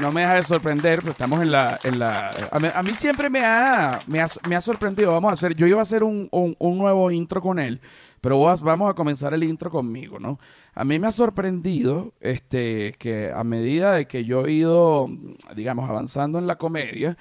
[0.00, 1.78] no me deja de sorprender, pero estamos en la...
[1.84, 5.12] En la a, mí, siempre me ha, me ha, sorprendido.
[5.12, 6.28] Vamos a hacer, yo iba a hacer un,
[6.60, 7.80] nuevo intro con él,
[8.20, 10.38] pero vamos a comenzar el intro conmigo, ¿no?
[10.74, 15.08] A mí me ha sorprendido este, que a medida de que yo he ido,
[15.54, 17.16] digamos, avanzando en la comedia,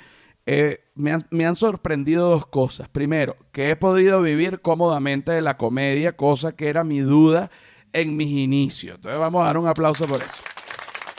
[0.46, 2.90] eh, me, han, me han sorprendido dos cosas.
[2.90, 7.52] Primero, que he podido vivir cómodamente de la comedia, cosa que era mi duda
[7.94, 8.96] en mis inicios.
[8.96, 10.42] Entonces vamos a dar un aplauso por eso.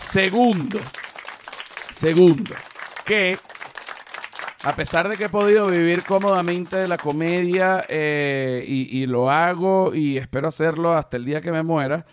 [0.02, 0.80] Segundo,
[2.00, 2.54] Segundo,
[3.04, 3.36] que
[4.64, 9.94] a pesar de que he podido vivir cómodamente de la comedia eh, y, lo hago
[9.94, 12.06] y espero hacerlo hasta el día que me muera,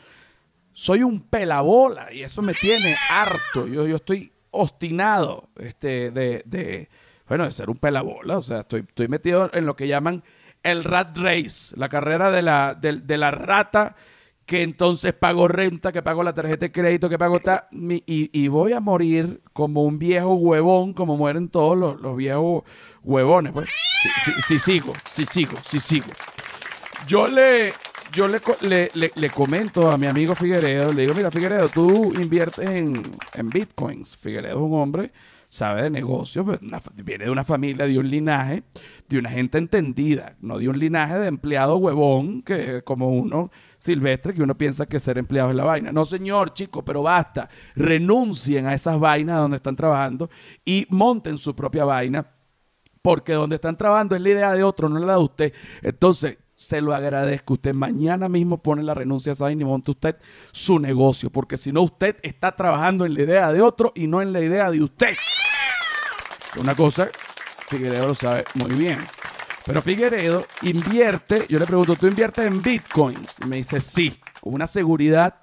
[0.73, 3.65] soy un pelabola y eso me tiene harto.
[3.65, 6.89] Yo, yo estoy obstinado este, de,
[7.25, 8.39] bueno, de ser un pelabola.
[8.39, 10.21] O sea, estoy, estoy metido en lo que llaman
[10.63, 13.95] el rat race, la carrera de la, de la rata
[14.47, 18.71] que entonces pago renta, que pago la tarjeta de crédito, que pago ta, y, voy
[18.71, 22.63] a morir como un viejo huevón, como mueren todos los, viejos
[23.03, 23.51] huevones.
[23.51, 23.69] Pues.
[24.47, 26.07] Si, sigo, si sigo, si sigo.
[27.05, 27.73] Yo le,
[28.13, 33.01] yo le, le, comento a mi amigo Figueredo, le digo, mira Figueredo, tú inviertes en,
[33.33, 34.15] en bitcoins.
[34.15, 35.11] Figueredo es un hombre
[35.49, 36.59] sabe de negocios, pues,
[36.95, 38.63] viene de una familia, de un linaje,
[39.07, 44.33] de una gente entendida, no de un linaje de empleado huevón, que como uno silvestre,
[44.33, 45.91] que uno piensa que ser empleado es la vaina.
[45.91, 47.49] No, señor, chico, pero basta.
[47.75, 50.29] Renuncien a esas vainas donde están trabajando
[50.65, 52.25] y monten su propia vaina,
[53.01, 55.53] porque donde están trabajando es la idea de otro, no la de usted.
[55.81, 57.53] Entonces, se lo agradezco.
[57.53, 60.17] Usted mañana mismo pone la renuncia a esa y monte usted
[60.51, 64.21] su negocio, porque si no, usted está trabajando en la idea de otro y no
[64.21, 65.15] en la idea de usted.
[66.59, 67.07] Una cosa,
[67.67, 68.97] Figueredo lo sabe muy bien.
[69.67, 73.35] Pero Figueredo invierte, yo le pregunto, ¿tú inviertes en bitcoins?
[73.43, 75.41] Y me dice, sí, con una seguridad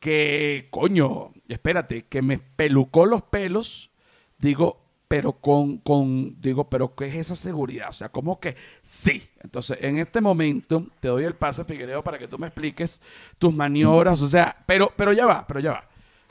[0.00, 3.90] que, coño, espérate, que me pelucó los pelos.
[4.38, 7.90] Digo, pero con, con, digo, pero ¿qué es esa seguridad?
[7.90, 9.28] O sea, ¿cómo que sí?
[9.42, 13.02] Entonces, en este momento, te doy el pase, Figueredo, para que tú me expliques
[13.38, 14.22] tus maniobras.
[14.22, 15.88] O sea, pero, pero ya va, pero ya va.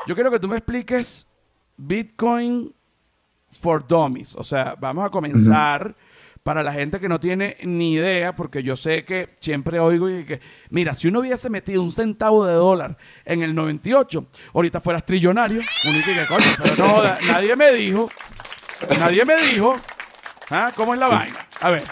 [0.07, 1.27] Yo quiero que tú me expliques
[1.77, 2.73] Bitcoin
[3.59, 4.33] for Dummies.
[4.33, 5.95] O sea, vamos a comenzar
[6.45, 10.25] para la gente que no tiene ni idea, porque yo sé que siempre oigo y
[10.25, 15.03] que, mira, si uno hubiese metido un centavo de dólar en el 98, ahorita fueras
[15.03, 15.63] trillonario.
[16.61, 18.11] pero no, nadie me dijo,
[18.99, 19.75] nadie me dijo,
[20.51, 20.71] ¿ah?
[20.75, 21.47] ¿cómo es la vaina?
[21.61, 21.83] A ver.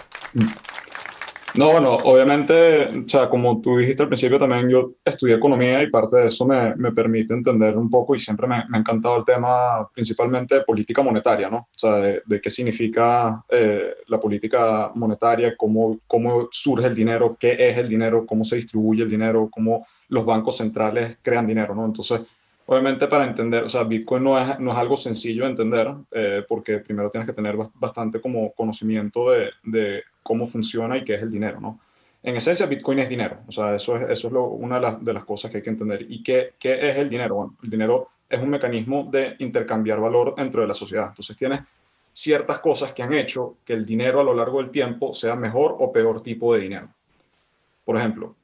[1.55, 5.89] No, bueno, obviamente, o sea, como tú dijiste al principio, también yo estudié economía y
[5.89, 9.17] parte de eso me, me permite entender un poco y siempre me, me, ha encantado
[9.17, 11.57] el tema principalmente de política monetaria, ¿no?
[11.57, 17.55] O sea, de, qué significa eh, la política monetaria, cómo, cómo surge el dinero, qué
[17.59, 21.85] es el dinero, cómo se distribuye el dinero, cómo los bancos centrales crean dinero, ¿no?
[21.85, 22.21] Entonces,
[22.65, 26.43] Obviamente para entender, o sea, Bitcoin no es, no es algo sencillo de entender, eh,
[26.47, 31.21] porque primero tienes que tener bastante como conocimiento de, de, cómo funciona y qué es
[31.21, 31.81] el dinero, ¿no?
[32.21, 35.03] En esencia, Bitcoin es dinero, o sea, eso es, eso es lo, una de las,
[35.03, 36.05] de las, cosas que hay que entender.
[36.09, 37.35] ¿Y qué, qué es el dinero?
[37.35, 41.07] Bueno, el dinero es un mecanismo de intercambiar valor dentro de la sociedad.
[41.09, 41.59] Entonces tienes
[42.13, 45.75] ciertas cosas que han hecho que el dinero a lo largo del tiempo sea mejor
[45.79, 46.87] o peor tipo de dinero.
[47.83, 48.35] Por ejemplo,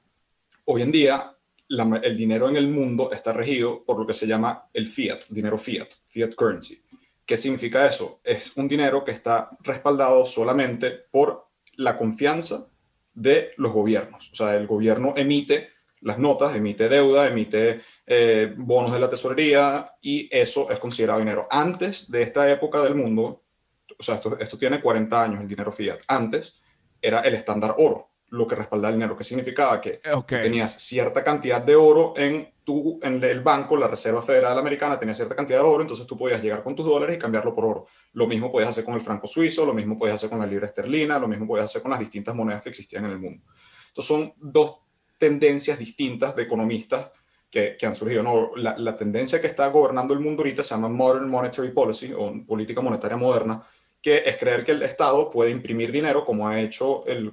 [0.66, 1.34] hoy en día
[1.70, 5.58] el dinero en el mundo está regido por lo que se llama el fiat, dinero
[5.58, 6.82] fiat, fiat currency.
[7.26, 8.22] ¿Qué significa eso?
[8.24, 12.68] Es un dinero que está respaldado solamente por la confianza
[13.14, 14.32] de los gobiernos.
[14.32, 15.70] O sea, el gobierno emite
[16.02, 21.48] las notas, emite deuda, emite eh, bonos de la tesorería y eso es considerado dinero.
[21.52, 23.44] Antes de esta época del mundo,
[23.98, 26.00] o sea, esto, esto tiene 40 años, el dinero fiat.
[26.08, 26.60] Antes
[27.02, 31.62] era el estándar oro lo que respaldaba el dinero, que significaba que tenías cierta cantidad
[31.62, 35.66] de oro en, tu, en el banco, la Reserva Federal Americana tenía cierta cantidad de
[35.66, 37.86] oro, entonces tú podías llegar con tus dólares y cambiarlo por oro.
[38.14, 40.68] Lo mismo podías hacer con el franco suizo, lo mismo podías hacer con la libra
[40.68, 43.44] esterlina, lo mismo podías hacer con las distintas monedas que existían en el mundo.
[43.88, 44.78] Entonces son dos
[45.18, 47.12] tendencias distintas de economistas
[47.50, 48.22] que, que han surgido.
[48.22, 52.14] No, la, la tendencia que está gobernando el mundo ahorita se llama Modern Monetary Policy
[52.14, 53.62] o política monetaria moderna,
[54.02, 57.30] que es creer que el Estado puede imprimir dinero, como ha hecho el,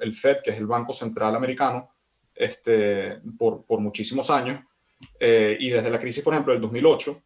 [0.00, 1.90] el, Fed, que es el Banco Central Americano,
[2.34, 4.60] este, por, por muchísimos años.
[5.20, 7.22] Eh, y desde la crisis, por ejemplo, del 2008,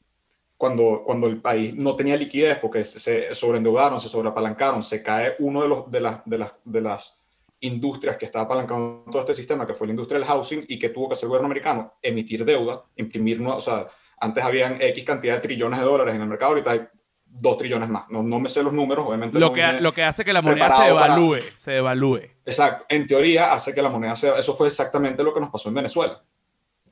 [0.57, 5.62] cuando, cuando el país no tenía liquidez porque se sobreendeudaron, se sobreapalancaron, se cae uno
[5.62, 7.23] de, de, las, de, las, de las
[7.61, 10.91] industrias que estaba apalancando todo este sistema, que fue la industria del housing, y que
[10.91, 13.87] tuvo que hacer el gobierno americano emitir deuda, imprimir, o sea,
[14.21, 16.88] antes habían X cantidad de trillones de dólares en el mercado, ahorita hay
[17.31, 18.05] dos trillones más.
[18.11, 19.38] No, no me sé los números, obviamente.
[19.38, 22.21] Lo, que, lo que hace que la moneda se devalúe, se devalúe.
[22.45, 22.87] Exacto.
[22.88, 24.37] En teoría hace que la moneda se...
[24.37, 26.23] Eso fue exactamente lo que nos pasó en Venezuela.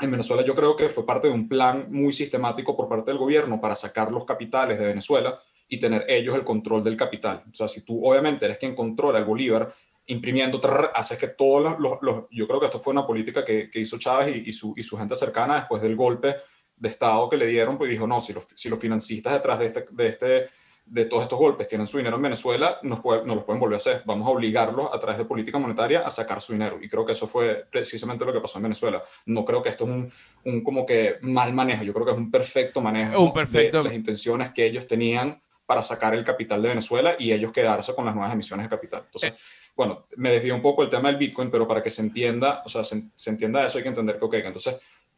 [0.01, 3.19] En Venezuela yo creo que fue parte de un plan muy sistemático por parte del
[3.19, 7.43] gobierno para sacar los capitales de Venezuela y tener ellos el control del capital.
[7.51, 9.73] O sea, si tú obviamente eres quien controla el Bolívar,
[10.07, 10.61] imprimiendo,
[10.95, 14.37] hace que todos los, Yo creo que esto fue una política que, que hizo Chávez
[14.37, 16.37] y, y, su, y su gente cercana después del golpe
[16.77, 19.67] de Estado que le dieron, pues dijo, no, si los, si los financistas detrás de,
[19.67, 20.47] este, de, este,
[20.85, 23.79] de todos estos golpes tienen su dinero en Venezuela, nos, no los pueden volver a
[23.79, 24.03] hacer.
[24.05, 26.79] Vamos a obligarlos a través de política monetaria a sacar su dinero.
[26.81, 29.03] Y creo que eso fue precisamente lo que pasó en Venezuela.
[29.25, 30.13] No creo que esto es un,
[30.45, 33.79] un como que mal manejo, yo creo que es un perfecto manejo un perfecto...
[33.79, 37.93] de las intenciones que ellos tenían para sacar el capital de Venezuela y ellos quedarse
[37.95, 39.03] con las nuevas emisiones de capital.
[39.07, 39.37] Entonces, eh.
[39.75, 42.69] bueno, me desvío un poco el tema del Bitcoin, pero para que se entienda, o
[42.69, 44.77] sea, se, se entienda eso hay que entender que, ok, entonces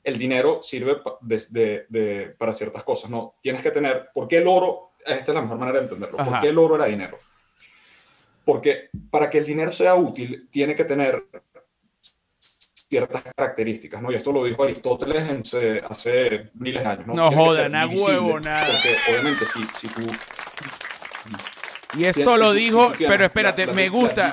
[0.09, 0.97] el dinero sirve
[2.37, 3.35] para ciertas cosas, ¿no?
[3.43, 4.93] Tienes que tener, ¿por qué el oro?
[5.05, 6.17] Esta es la mejor manera de entenderlo.
[6.19, 7.19] ¿Por qué el oro era dinero?
[8.45, 11.25] Porque para que el dinero sea útil, tiene que tener
[12.41, 14.11] ciertas características, ¿no?
[14.11, 15.29] Y esto lo dijo Aristóteles
[15.89, 17.15] hace miles de años, ¿no?
[17.15, 18.67] No joda, nada huevo, nada.
[18.67, 20.07] Porque obviamente si, si tú
[21.97, 24.33] y esto lo dijo, pero espérate, me gusta.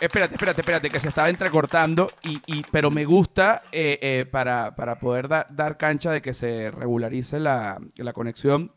[0.00, 2.12] Espérate, espérate, espérate, que se estaba entrecortando.
[2.22, 6.70] Y, y pero me gusta eh, eh, para, para, poder dar cancha de que se
[6.70, 8.72] regularice la, la conexión.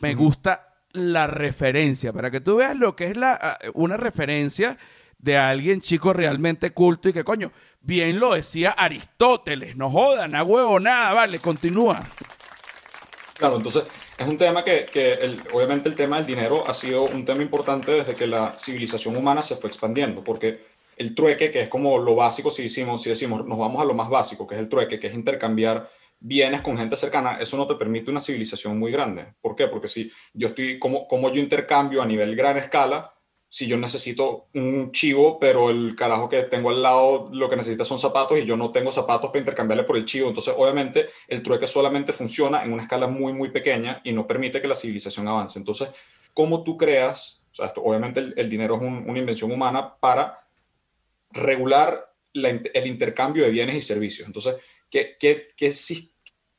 [0.00, 4.78] Me gusta la referencia, para que tú veas lo que es la, ah, una referencia
[5.18, 7.50] de alguien chico realmente culto y que coño,
[7.80, 12.00] bien lo decía Aristóteles, no jodan, a huevo, nada, vale, continúa.
[13.36, 13.84] Claro, entonces
[14.18, 17.92] es un tema que, que obviamente el tema del dinero ha sido un tema importante
[17.92, 20.60] desde que la civilización humana se fue expandiendo, porque
[20.96, 23.94] el trueque, que es como lo básico, si decimos, si decimos, nos vamos a lo
[23.94, 27.66] más básico, que es el trueque, que es intercambiar bienes con gente cercana, eso no
[27.66, 29.34] te permite una civilización muy grande.
[29.40, 29.66] ¿Por qué?
[29.66, 33.12] Porque si yo estoy, como, como yo intercambio a nivel gran escala,
[33.54, 37.84] si yo necesito un chivo, pero el carajo que tengo al lado lo que necesita
[37.84, 40.26] son zapatos y yo no tengo zapatos para intercambiarle por el chivo.
[40.26, 44.60] Entonces, obviamente, el trueque solamente funciona en una escala muy, muy pequeña y no permite
[44.60, 45.56] que la civilización avance.
[45.56, 45.88] Entonces,
[46.32, 47.44] ¿cómo tú creas?
[47.76, 50.48] Obviamente el, dinero es una invención humana para
[51.30, 54.26] regular el intercambio de bienes y servicios.
[54.26, 54.56] Entonces,
[54.90, 55.72] ¿qué, qué, qué,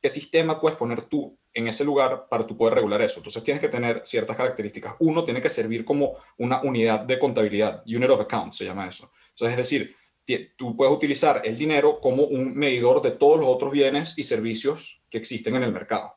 [0.02, 3.20] qué sistema puedes poner tú en ese lugar para tú poder regular eso.
[3.20, 4.96] Entonces tienes que tener ciertas características.
[5.00, 9.10] Uno tiene que servir como una unidad de contabilidad, unit of account se llama eso.
[9.30, 9.96] Entonces es decir,
[10.58, 15.02] tú puedes utilizar el dinero como un medidor de todos los otros bienes y servicios
[15.10, 16.16] que existen en el mercado.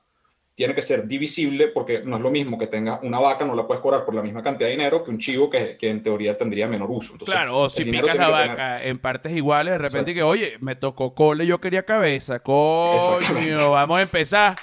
[0.55, 3.65] Tiene que ser divisible porque no es lo mismo que tengas una vaca, no la
[3.65, 6.37] puedes cobrar por la misma cantidad de dinero que un chivo que, que en teoría
[6.37, 7.13] tendría menor uso.
[7.13, 10.75] Entonces, claro, o si picas la vaca en partes iguales, de repente que, oye, me
[10.75, 14.57] tocó cole, yo quería cabeza, coño, vamos a empezar.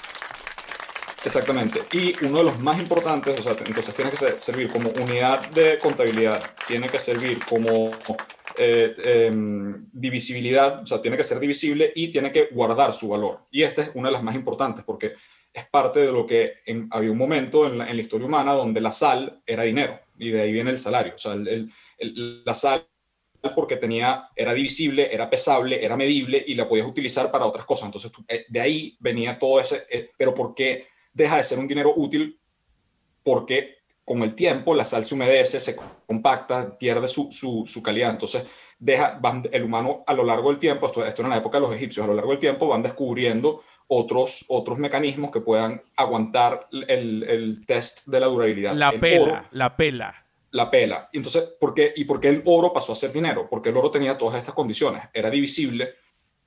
[1.26, 1.80] Exactamente.
[1.92, 5.76] Y uno de los más importantes, o sea, entonces tiene que servir como unidad de
[5.76, 7.90] contabilidad, tiene que servir como
[8.56, 13.40] eh, em, divisibilidad, o sea, tiene que ser divisible y tiene que guardar su valor.
[13.50, 15.14] Y esta es una de las más importantes porque
[15.52, 16.58] es parte de lo que
[16.90, 20.52] había un momento en la, historia humana donde la sal era dinero y de ahí
[20.52, 21.14] viene el salario.
[21.16, 22.86] O sea, la sal
[23.52, 27.86] porque tenía, era divisible, era pesable, era medible y la podías utilizar para otras cosas.
[27.86, 30.86] Entonces, eh, de ahí venía todo ese, eh, pero ¿por qué
[31.16, 32.38] deja de ser un dinero útil?
[33.22, 35.74] Porque con el tiempo la sal se humedece, se
[36.06, 38.10] compacta, pierde su, su, calidad.
[38.10, 38.44] Entonces,
[38.78, 41.62] deja, van, el humano a lo largo del tiempo, esto, esto en la época de
[41.62, 46.68] los egipcios, a lo largo del tiempo van descubriendo otros, otros mecanismos que puedan aguantar
[46.70, 48.74] el, el test de la durabilidad.
[48.74, 50.22] La pela, la pela.
[50.52, 51.08] La pela.
[51.12, 53.48] Entonces, ¿por qué, ¿y por qué el oro pasó a ser dinero?
[53.50, 55.02] Porque el oro tenía todas estas condiciones.
[55.12, 55.94] Era divisible,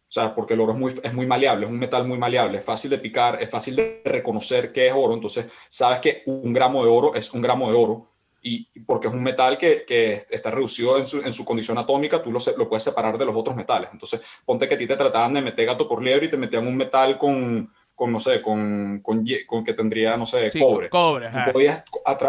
[0.09, 2.57] o sea, porque el oro es muy, es muy maleable, es un metal muy maleable,
[2.57, 5.13] es fácil de picar, es fácil de reconocer qué es oro.
[5.13, 8.07] Entonces, sabes que un gramo de oro es un gramo de oro.
[8.41, 12.23] Y, porque es un metal que, que está reducido en su, en su, condición atómica,
[12.23, 13.89] tú lo, lo, puedes separar de los otros metales.
[13.91, 16.65] Entonces, ponte que a ti te trataban de meter gato por liebre y te metían
[16.65, 20.87] un metal con, con no sé, con, con, con, que tendría, no sé, cobre.
[20.87, 21.83] Cobre, tú podías,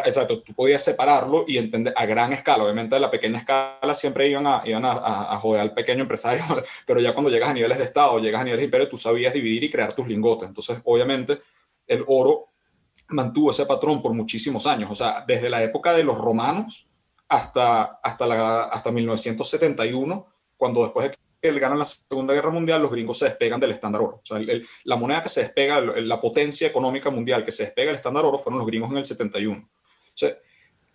[0.04, 2.64] exacto, tú podías separarlo y entender a gran escala.
[2.64, 6.42] Obviamente, a la pequeña escala siempre iban a, iban a, a, joder al pequeño empresario,
[6.87, 9.33] pero ya cuando llegas a niveles de Estado, llegas a niveles de imperio, tú sabías
[9.33, 10.48] dividir y crear tus lingotes.
[10.48, 11.38] Entonces, obviamente,
[11.87, 12.48] el oro
[13.11, 14.90] mantuvo ese patrón por muchísimos años.
[14.90, 16.88] O sea, desde la época de los romanos
[17.28, 22.90] hasta, hasta, la, hasta 1971, cuando después de que ganan la Segunda Guerra Mundial, los
[22.90, 24.20] gringos se despegan del estándar oro.
[24.22, 24.40] O sea,
[24.85, 28.38] la moneda que se despega, la potencia económica mundial que se despega del estándar oro
[28.38, 29.59] fueron los gringos en el 71.
[29.59, 30.37] O sea,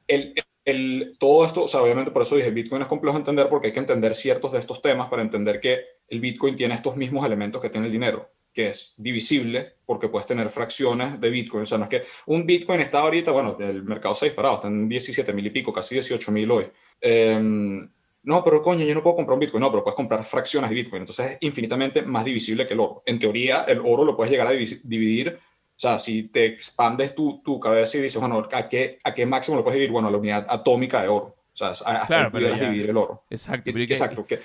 [0.08, 3.50] el, el, todo esto, o sea, obviamente por eso dije, Bitcoin es complejo de entender
[3.50, 6.96] porque hay que entender ciertos de estos temas para entender que el Bitcoin tiene estos
[6.96, 11.64] mismos elementos que tiene el dinero, que es divisible porque puedes tener fracciones de Bitcoin.
[11.64, 14.56] O sea, no es que un Bitcoin está ahorita, bueno, el mercado se ha disparado,
[14.56, 16.68] está en 17 mil y pico, casi 18 mil hoy.
[17.02, 17.88] Eh,
[18.26, 19.62] no, pero coño, yo no puedo comprar un Bitcoin.
[19.62, 21.04] No, pero puedes comprar fracciones de Bitcoin.
[21.04, 23.04] Entonces es infinitamente más divisible que el oro.
[23.06, 25.38] En teoría, el oro lo puedes llegar a dividir.
[25.38, 29.26] O sea, si te expandes tu, tu cabeza y dices, bueno, ¿a qué, ¿a qué
[29.28, 29.92] máximo lo puedes dividir?
[29.92, 31.36] Bueno, a la unidad atómica de oro.
[31.54, 33.24] O sea, hasta claro, pudieras dividir el oro.
[33.30, 33.70] Exacto.
[33.70, 34.26] Exacto.
[34.26, 34.42] Que,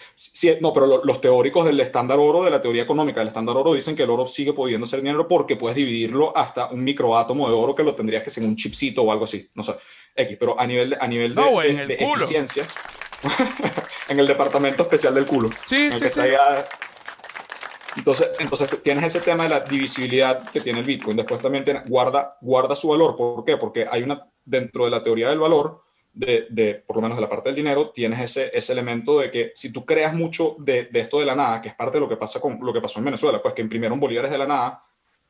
[0.60, 3.96] no, pero los teóricos del estándar oro, de la teoría económica del estándar oro, dicen
[3.96, 7.74] que el oro sigue pudiendo ser dinero porque puedes dividirlo hasta un microátomo de oro
[7.74, 9.48] que lo tendrías que ser un chipcito o algo así.
[9.54, 9.74] No sé,
[10.14, 10.36] X.
[10.38, 12.66] Pero a nivel, a nivel de, de eficiencia
[14.09, 15.50] en el departamento especial del culo.
[15.66, 16.20] Sí, sí, sí.
[17.96, 21.16] Entonces, entonces tienes ese tema de la divisibilidad que tiene el Bitcoin.
[21.16, 23.16] Después también tiene, guarda, guarda su valor.
[23.16, 23.56] ¿Por qué?
[23.56, 27.22] Porque hay una, dentro de la teoría del valor, de, de, por lo menos de
[27.22, 30.85] la parte del dinero, tienes ese, ese elemento de que si tú creas mucho de,
[30.85, 32.80] de, esto de la nada, que es parte de lo que, pasa con, lo que
[32.80, 34.85] pasó en Venezuela, pues que imprimieron bolívares de la nada,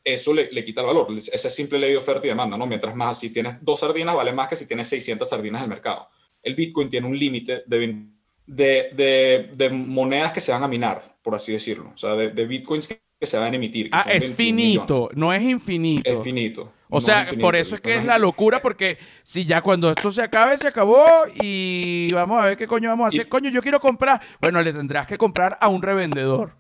[0.05, 1.09] eso le, le quita el valor.
[1.17, 2.67] Ese simple ley de oferta y demanda, ¿no?
[2.67, 5.71] Mientras más, si tienes dos sardinas, vale más que si tienes 600 sardinas en el
[5.71, 6.09] mercado
[6.43, 8.05] el Bitcoin tiene un límite de,
[8.47, 11.93] de, de, monedas que se van a minar, por así decirlo.
[11.95, 13.91] O sea, de, Bitcoins que, se van a emitir.
[13.93, 16.11] ah, es finito, no es infinito.
[16.11, 16.73] Es finito.
[16.91, 20.23] O sea, por eso es que es la locura, porque si ya cuando esto se
[20.23, 21.07] acabe, se acabó
[21.41, 23.29] y vamos a ver qué coño vamos a hacer.
[23.29, 24.21] coño, yo quiero comprar.
[24.41, 26.57] Bueno, le tendrás que comprar a un revendedor.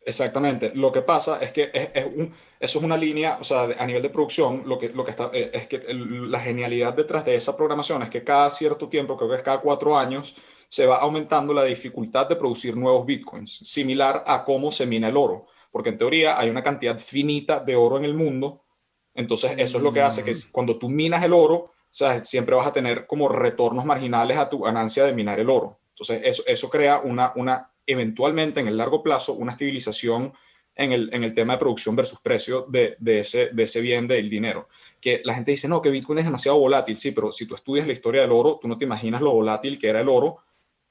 [0.00, 0.72] Exactamente.
[0.74, 4.02] Lo que pasa es que es, un, eso es una línea, o sea, a nivel
[4.02, 7.56] de producción, lo que, lo que está, eh, es que la genialidad detrás de esa
[7.56, 10.34] programación es que cada cierto tiempo, creo que es cada cuatro años,
[10.68, 15.16] se va aumentando la dificultad de producir nuevos bitcoins, similar a cómo se mina el
[15.16, 18.64] oro, porque en teoría hay una cantidad finita de oro en el mundo,
[19.14, 20.52] entonces eso es lo que hace que mm.
[20.52, 24.48] cuando tú minas el oro, o sea, siempre vas a tener como retornos marginales a
[24.48, 25.78] tu ganancia de minar el oro.
[25.90, 30.34] Entonces eso, eso crea una, una eventualmente en el largo plazo una estabilización
[30.78, 34.06] en el, en el tema de producción versus precio de, de, ese, de ese bien
[34.06, 34.68] del dinero.
[35.00, 36.96] Que la gente dice, no, que Bitcoin es demasiado volátil.
[36.96, 39.76] Sí, pero si tú estudias la historia del oro, tú no te imaginas lo volátil
[39.76, 40.38] que era el oro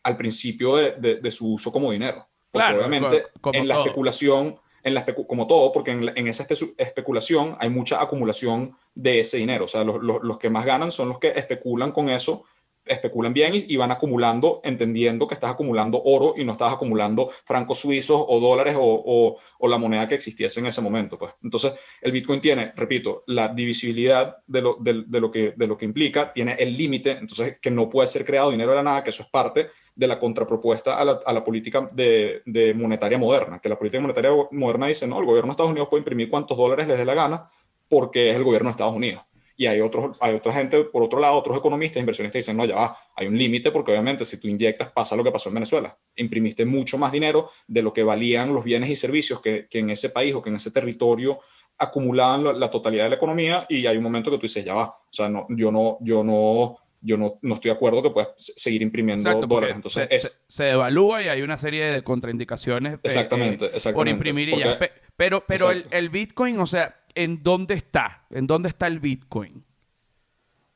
[0.04, 2.28] al principio de, de su uso como dinero.
[2.52, 6.46] Porque obviamente en la especulación, en la como todo, porque en, en, esa
[6.78, 9.66] especulación hay mucha acumulación de ese dinero.
[9.66, 12.44] O sea, los, los, los que más ganan son los que especulan con eso
[12.90, 17.80] especulan bien y, van acumulando, entendiendo que estás acumulando oro y no estás acumulando francos
[17.80, 21.18] suizos o dólares o, la moneda que existiese en ese momento.
[21.18, 21.34] Pues.
[21.44, 25.86] Entonces, el Bitcoin tiene, repito, la divisibilidad de lo, de, lo, que, de lo que
[25.86, 29.10] implica, tiene el límite, entonces que no puede ser creado dinero de la nada, que
[29.10, 33.60] eso es parte de la contrapropuesta a la, a la política de, de, monetaria moderna,
[33.60, 36.56] que la política monetaria moderna dice, no, el gobierno de Estados Unidos puede imprimir cuantos
[36.56, 37.50] dólares les dé la gana
[37.90, 39.24] porque es el gobierno de Estados Unidos.
[39.60, 42.76] Y hay, otros, hay otra gente, por otro lado, otros economistas, inversionistas dicen, no, ya
[42.76, 45.98] va, hay un límite porque obviamente si tú inyectas pasa lo que pasó en Venezuela.
[46.16, 49.90] Imprimiste mucho más dinero de lo que valían los bienes y servicios que, que en
[49.90, 51.40] ese país o que en ese territorio
[51.78, 54.86] acumulaban la, totalidad de la economía y hay un momento que tú dices, ya va,
[54.86, 58.30] o sea, no, yo no, yo no, yo no, no estoy de acuerdo que puedas
[58.38, 59.76] seguir imprimiendo dólares.
[59.76, 64.60] Entonces, se, devalúa y hay una serie de contraindicaciones exactamente, eh, exactamente, por imprimir y
[64.60, 64.80] ya.
[65.16, 68.26] Pero, pero el, el, Bitcoin, o sea, ¿en dónde está?
[68.30, 69.64] ¿En dónde está el Bitcoin?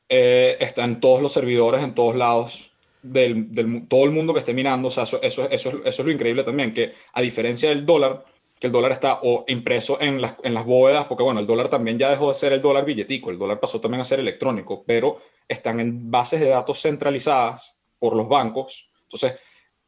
[0.08, 2.70] Eh, está en todos los servidores, en todos lados.
[3.02, 6.06] Del, del, todo el mundo que esté minando, o sea, eso, eso, eso, eso es
[6.06, 8.24] lo increíble también, que a diferencia del dólar,
[8.60, 11.68] que el dólar está o impreso en las, en las bóvedas, porque bueno, el dólar
[11.68, 14.84] también ya dejó de ser el dólar billetico, el dólar pasó también a ser electrónico,
[14.86, 15.18] pero
[15.48, 18.88] están en bases de datos centralizadas por los bancos.
[19.02, 19.34] Entonces,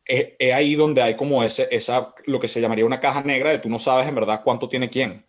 [0.04, 3.58] es, ahí donde hay como ese, esa, lo que se llamaría una caja negra de
[3.58, 5.24] tú no sabes en verdad cuánto tiene quién.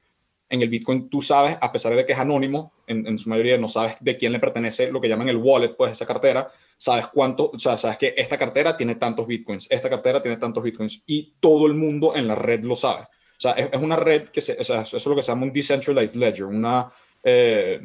[0.48, 3.58] En el Bitcoin tú sabes, a pesar de que es anónimo, en, en su mayoría
[3.58, 7.08] no sabes de quién le pertenece lo que llaman el wallet, pues esa cartera, sabes
[7.08, 11.04] cuánto, o sea, sabes que esta cartera tiene tantos Bitcoins, esta cartera tiene tantos Bitcoins
[11.06, 13.04] y todo el mundo en la red lo sabe.
[13.38, 15.44] O sea, es, una red que, se, o sea, eso es lo que se llama
[15.44, 16.92] un decentralized ledger, una,
[17.24, 17.80] eh,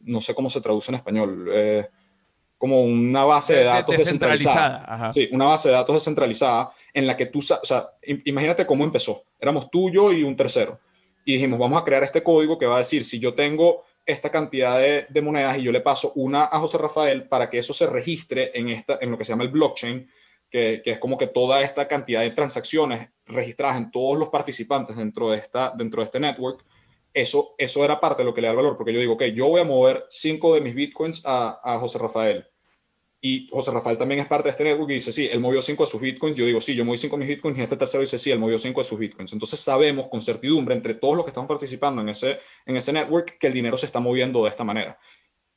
[0.00, 1.88] no sé cómo se traduce en español, eh,
[2.58, 5.12] como una base de datos descentralizada.
[5.12, 7.90] Sí, una base de datos descentralizada en la que tú, o sea,
[8.24, 9.24] imagínate cómo empezó.
[9.38, 10.78] Éramos tú, yo y un tercero.
[11.26, 14.30] Y dijimos, vamos a crear este código que va a decir, si yo tengo esta
[14.30, 17.72] cantidad de, de, monedas y yo le paso una a José Rafael para que eso
[17.72, 20.08] se registre en, esta, en lo que se llama el blockchain,
[20.48, 25.32] que, es como que toda esta cantidad de transacciones registradas en todos los participantes dentro
[25.32, 26.64] de, esta, dentro de este network,
[27.12, 29.24] eso, eso era parte de lo que le da el valor, porque yo digo, ok,
[29.34, 32.46] yo voy a mover cinco de mis bitcoins a, a José Rafael.
[33.20, 35.84] Y José Rafael también es parte de este network y dice, sí, él movió cinco
[35.84, 36.36] de sus bitcoins.
[36.36, 38.38] Yo digo, sí, yo moví cinco de mis bitcoins y este tercero dice, sí, él
[38.38, 39.32] movió cinco de sus bitcoins.
[39.32, 43.38] Entonces sabemos con certidumbre entre todos los que estamos participando en ese, en ese network
[43.38, 44.98] que el dinero se está moviendo de esta manera.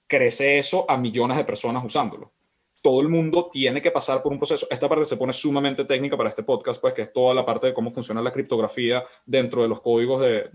[0.07, 2.33] Crece eso a millones de personas usándolo
[2.81, 4.67] todo el mundo tiene que pasar por un proceso.
[4.69, 7.67] Esta parte se pone sumamente técnica para este podcast, pues que es toda la parte
[7.67, 10.49] de cómo funciona la criptografía dentro de los códigos de,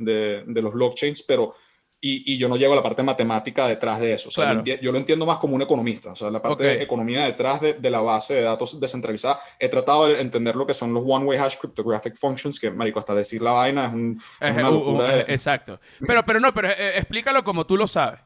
[0.47, 1.55] de, los blockchains, pero
[2.07, 4.29] y, y, yo no llego a la parte matemática detrás de eso.
[4.29, 7.25] O sea, yo, lo entiendo más como un economista, o sea, la parte de economía
[7.25, 9.41] detrás de, de, la base de datos descentralizada.
[9.59, 13.15] He tratado de entender lo que son los one-way hash cryptographic functions, que, marico, hasta
[13.15, 15.21] decir la vaina es, un, una locura.
[15.21, 15.81] Exacto.
[16.07, 18.21] Pero, pero no, pero eh, explícalo como tú lo sabes.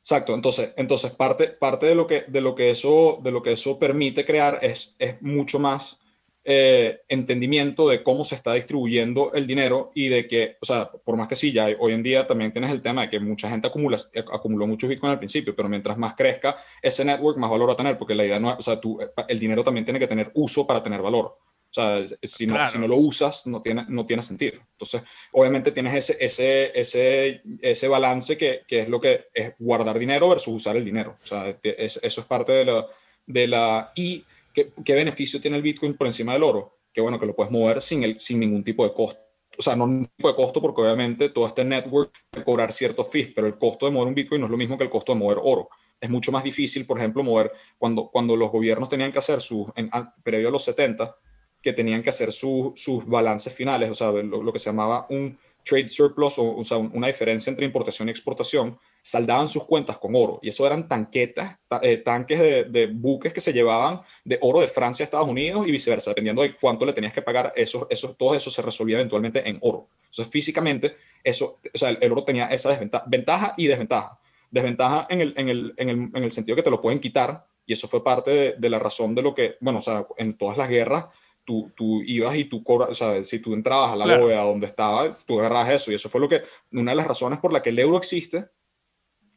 [0.00, 3.52] Exacto, entonces, entonces parte, parte de, lo que, de, lo que eso, de lo que
[3.52, 6.00] eso permite crear es, es mucho más
[6.46, 11.16] eh, entendimiento de cómo se está distribuyendo el dinero y de que, o sea, por
[11.16, 13.66] más que sí, ya hoy en día también tienes el tema de que mucha gente
[13.68, 13.98] acumula,
[14.30, 17.76] acumuló muchos Bitcoin al principio, pero mientras más crezca ese network, más valor va a
[17.76, 20.30] tener, porque la idea no es, o sea, tú, el dinero también tiene que tener
[20.34, 21.26] uso para tener valor.
[21.26, 24.60] O sea, si no, si no lo usas, no tiene, no tiene sentido.
[24.72, 29.98] Entonces, obviamente tienes ese, ese, ese, ese balance que, que, es lo que es guardar
[29.98, 31.16] dinero versus usar el dinero.
[31.20, 32.86] O sea, eso es parte de la...
[33.26, 34.22] De la y
[34.54, 36.78] ¿qué, ¿qué, beneficio tiene el Bitcoin por encima del oro?
[36.92, 39.20] Que bueno, que lo puedes mover sin, el, sin ningún tipo de costo.
[39.58, 43.08] O sea, no ningún tipo de costo porque obviamente todo este network puede cobrar ciertos
[43.08, 45.12] fees, pero el costo de mover un Bitcoin no es lo mismo que el costo
[45.12, 45.68] de mover oro
[46.00, 49.68] es mucho más difícil, por ejemplo, mover cuando, cuando los gobiernos tenían que hacer sus,
[49.74, 49.90] en,
[50.22, 51.16] previo a los 70,
[51.62, 55.88] que tenían que hacer sus balances finales, o sea, lo, que se llamaba un trade
[55.88, 60.40] surplus, o, sea, una diferencia entre importación y exportación, saldaban sus cuentas con oro.
[60.40, 62.40] Y eso eran tanquetas, eh, tanques
[62.72, 66.40] de, buques que se llevaban de oro de Francia a Estados Unidos y viceversa, dependiendo
[66.40, 69.88] de cuánto le tenías que pagar, eso, eso, todo eso se resolvía eventualmente en oro.
[70.04, 74.18] Entonces, físicamente, eso, o sea, el, oro tenía esa desventaja, ventaja y desventaja.
[74.50, 77.44] Desventaja en el, en, el, en, el, en el sentido que te lo pueden quitar,
[77.66, 80.32] y eso fue parte de, de la razón de lo que, bueno, o sea, en
[80.32, 81.08] todas las guerras,
[81.44, 84.66] tú, tú ibas y tú cobras, o sea, si tú entrabas a la bóveda donde
[84.66, 85.92] estaba, tú agarras eso.
[85.92, 86.40] Y eso fue lo que,
[86.72, 88.48] una de las razones por la que el euro existe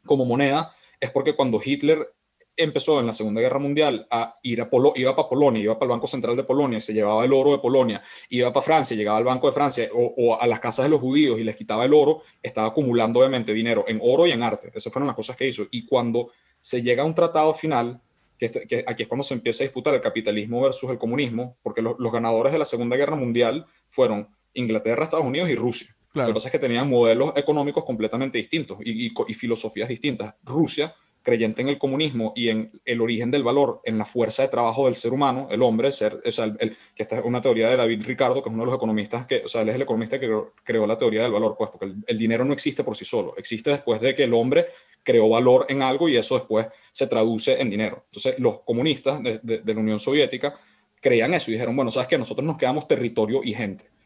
[0.08, 2.12] como moneda, es porque cuando Hitler
[2.58, 5.86] empezó en la Segunda Guerra Mundial a ir a Polo, iba para Polonia, iba para
[5.86, 9.16] el Banco Central de Polonia, se llevaba el oro de Polonia, iba para Francia, llegaba
[9.16, 11.94] al Banco de Francia o, a las casas de los judíos y les quitaba el
[11.94, 14.72] oro, estaba acumulando obviamente dinero en oro y en arte.
[14.74, 15.66] Esas fueron las cosas que hizo.
[15.70, 18.00] Y cuando se llega a un tratado final,
[18.36, 21.96] que, aquí es cuando se empieza a disputar el capitalismo versus el comunismo, porque los,
[22.12, 25.94] ganadores de la Segunda Guerra Mundial fueron Inglaterra, Estados Unidos y Rusia.
[26.24, 30.34] Lo que pasa es que tenían modelos económicos completamente distintos y, y filosofías distintas.
[30.44, 30.94] Rusia
[31.28, 34.86] creyente en el comunismo y en el origen del valor, en la fuerza de trabajo
[34.86, 37.76] del ser humano, el hombre, ser, o sea, el, que esta es una teoría de
[37.76, 40.18] David Ricardo, que es uno de los economistas que, o sea, él es el economista
[40.18, 40.26] que
[40.64, 43.68] creó, la teoría del valor, pues, porque el, dinero no existe por sí solo, existe
[43.68, 44.68] después de que el hombre
[45.02, 48.04] creó valor en algo y eso después se traduce en dinero.
[48.06, 50.58] Entonces, los comunistas de, de la Unión Soviética
[50.98, 53.97] creían eso y dijeron, bueno, sabes que nosotros nos quedamos territorio y gente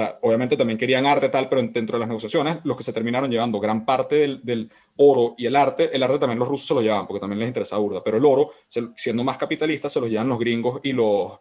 [0.00, 3.30] sea, obviamente también querían arte tal, pero dentro de las negociaciones, los que se terminaron
[3.30, 6.80] llevando gran parte del, oro y el arte, el arte también los rusos se lo
[6.80, 8.50] llevaban, porque también les interesa burda, pero el oro,
[8.94, 11.32] siendo más capitalista, se lo llevan los gringos y los,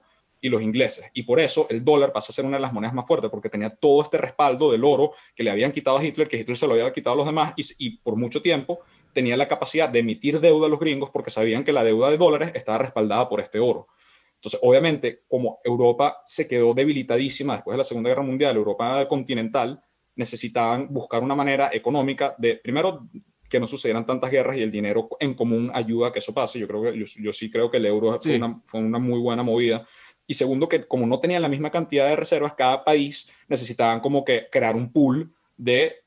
[0.41, 1.09] y los ingleses.
[1.13, 3.49] Y por eso el dólar pasa a ser una de las monedas más fuertes, porque
[3.49, 6.67] tenía todo este respaldo del oro que le habían quitado a Hitler, que Hitler se
[6.67, 8.79] lo había quitado a los demás, y, y por mucho tiempo
[9.13, 12.17] tenía la capacidad de emitir deuda a los gringos porque sabían que la deuda de
[12.17, 13.87] dólares estaba respaldada por este oro.
[14.45, 19.81] Entonces, obviamente, como Europa se quedó debilitadísima después de la Segunda Guerra Mundial, Europa continental,
[20.15, 23.09] necesitaban buscar una manera económica de, primero,
[23.49, 26.59] que no sucedieran tantas guerras y el dinero en común ayuda a que eso pase.
[26.59, 29.41] Yo, creo que, yo, sí creo que el euro Fue, una, fue una muy buena
[29.41, 29.87] movida.
[30.27, 34.23] Y segundo, que como no tenían la misma cantidad de reservas, cada país necesitaban como
[34.23, 36.03] que crear un pool de,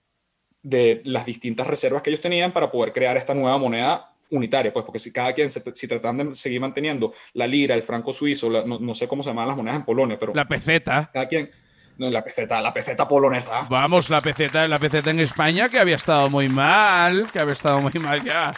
[0.63, 4.85] de las distintas reservas que ellos tenían para poder crear esta nueva moneda unitaria, pues
[4.85, 8.51] porque si cada quien, se, si tratan de seguir manteniendo la lira, el franco suizo,
[8.51, 10.35] no, no, sé cómo se llaman las monedas en Polonia, pero...
[10.35, 11.11] La peseta.
[11.13, 11.51] Cada quien
[11.99, 13.67] no, la peseta, la peseta polonesa.
[13.69, 17.81] Vamos, la peseta, la peseta en España que había estado muy mal, que había estado
[17.81, 18.53] muy mal ya.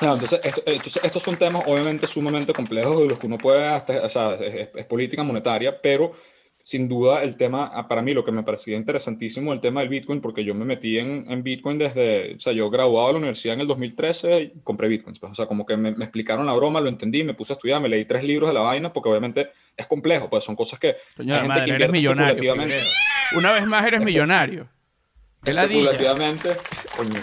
[0.00, 3.68] No, entonces, estos son temas obviamente sumamente complejos de los que uno puede,
[4.00, 6.14] o sea, es política monetaria, pero
[6.62, 9.88] sin duda el tema, ah, para mí lo que me parecía interesantísimo el tema del
[9.88, 13.18] Bitcoin, porque yo me metí en, en Bitcoin desde, o sea, yo graduado de la
[13.18, 16.46] universidad en el 2013 y compré Bitcoins, pues, o sea, como que me, me, explicaron
[16.46, 18.92] la broma, lo entendí, me puse a estudiar, me leí tres libros de la vaina,
[18.92, 22.54] porque obviamente es complejo, pues son cosas que hay gente que eres millonario.
[23.34, 24.68] Una vez más eres millonario.
[25.44, 26.50] Especulativamente,
[26.96, 27.20] coño.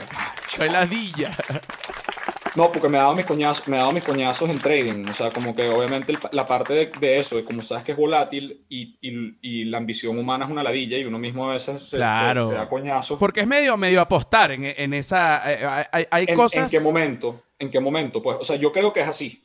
[2.55, 5.07] No, porque me ha dado mis coñazos, me ha dado mis coñazos en trading.
[5.09, 8.65] O sea, como que obviamente la parte de, eso, de como sabes que es volátil
[8.69, 12.67] y, y, la ambición humana es una ladilla y uno mismo a veces se, da
[12.69, 13.19] coñazos.
[13.19, 15.41] Porque es medio, medio apostar en, en esa.
[15.51, 16.73] Eh, hay, hay cosas.
[16.73, 17.43] ¿En qué momento?
[17.59, 18.21] ¿En qué momento?
[18.21, 19.43] Pues, o sea, yo creo que es así.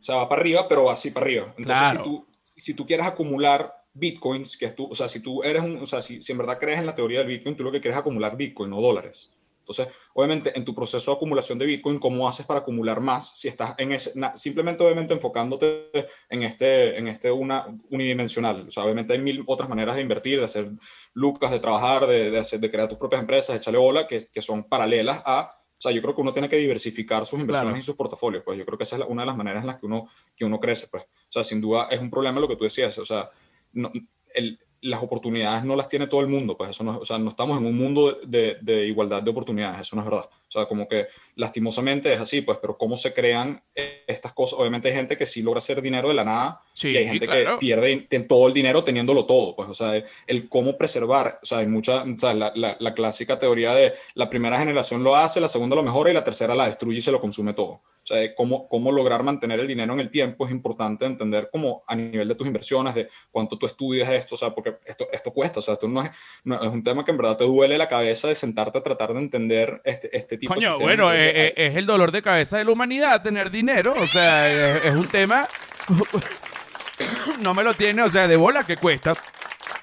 [0.00, 1.54] O sea, va para arriba, pero va así para arriba.
[1.56, 2.26] Entonces, si, tú,
[2.56, 5.86] si tú quieres acumular bitcoins, que es tú, o sea, si tú eres un, o
[5.86, 7.96] sea, si, si en verdad crees en la teoría del bitcoin, tú lo que quieres
[7.96, 9.30] es acumular bitcoin, no dólares.
[9.68, 13.32] Entonces, obviamente, en tu proceso de acumulación de Bitcoin, ¿cómo haces para acumular más?
[13.34, 15.90] Si estás en ese, simplemente, obviamente, enfocándote
[16.30, 18.66] en este, en este una, unidimensional.
[18.68, 20.70] O sea, obviamente hay mil otras maneras de invertir, de hacer
[21.12, 24.26] lucas, de trabajar, de, de, hacer, de crear tus propias empresas, de echarle bola, que,
[24.32, 27.78] que son paralelas a o sea, yo creo que uno tiene que diversificar sus inversiones
[27.78, 29.78] y sus portafolios, pues yo creo que esa es una de las maneras en las
[29.78, 31.04] que uno, que uno crece, pues.
[31.04, 33.30] O sea, sin duda es un problema lo que tú decías, o sea,
[33.74, 33.92] no,
[34.34, 37.30] el, las oportunidades no las tiene todo el mundo, pues eso no, o sea, no
[37.30, 40.28] estamos en un mundo de, de, igualdad de oportunidades, eso no es verdad.
[40.48, 43.62] O sea, como que lastimosamente es así, pues, pero cómo se crean
[44.06, 44.58] estas cosas.
[44.58, 47.46] Obviamente hay gente que sí logra hacer dinero de la nada y hay gente que
[47.60, 51.66] pierde todo el dinero teniéndolo todo, pues, o sea, el, cómo preservar, o sea, hay
[51.66, 55.48] mucha, o sea, la, la, la, clásica teoría de la primera generación lo hace, la
[55.48, 57.82] segunda lo mejora y la tercera la destruye y se lo consume todo.
[58.02, 61.82] O sea, cómo, cómo lograr mantener el dinero en el tiempo es importante entender como
[61.86, 65.30] a nivel de tus inversiones, de cuánto tú estudias esto, o sea, porque esto, esto
[65.30, 66.10] cuesta, o sea, esto no es,
[66.42, 69.12] no, es un tema que en verdad te duele la cabeza de sentarte a tratar
[69.12, 72.58] de entender este, este tipo Coño, bueno, es, eh, eh, es, el dolor de cabeza
[72.58, 75.46] de la humanidad tener dinero, o sea, es, es un tema,
[77.40, 79.14] no me lo tiene, o sea, de bola que cuesta,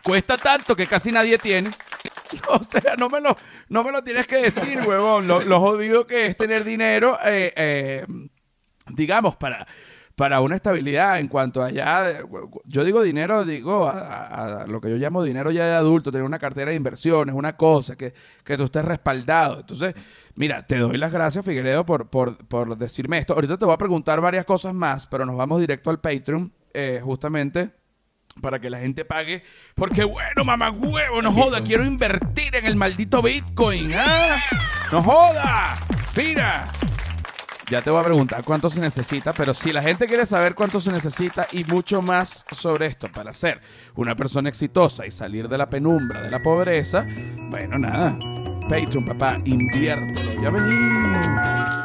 [0.03, 1.71] cuesta tanto que casi nadie tiene.
[2.47, 3.37] O sea, no me lo,
[3.69, 5.27] no me lo tienes que decir, huevón.
[5.27, 8.05] Lo, lo jodido que es tener dinero, eh, eh,
[8.87, 9.65] digamos, para,
[10.15, 13.91] para una estabilidad en cuanto a yo digo dinero, digo
[14.67, 17.95] lo que yo llamo dinero ya de adulto, tener una cartera de inversiones, una cosa,
[17.95, 18.13] que,
[18.43, 19.59] que tú estés respaldado.
[19.59, 19.93] Entonces,
[20.35, 23.33] mira, te doy las gracias, Figueredo, por, por, por decirme esto.
[23.33, 27.01] Ahorita te voy a preguntar varias cosas más, pero nos vamos directo al Patreon, eh,
[27.03, 27.71] justamente
[28.41, 29.43] para que la gente pague.
[29.75, 33.93] Porque bueno, mamá huevo, no joda, quiero invertir en el maldito Bitcoin.
[33.95, 34.37] ¿ah?
[34.91, 35.77] No joda.
[36.15, 36.67] Mira.
[37.69, 40.79] Ya te voy a preguntar cuánto se necesita, pero si la gente quiere saber cuánto
[40.79, 43.59] se necesita y mucho más sobre esto para ser
[43.95, 47.07] una persona exitosa y salir de la penumbra, de la pobreza,
[47.49, 48.17] bueno, nada.
[48.69, 50.37] Patreon, papá, invierte.
[50.41, 51.84] Ya venimos.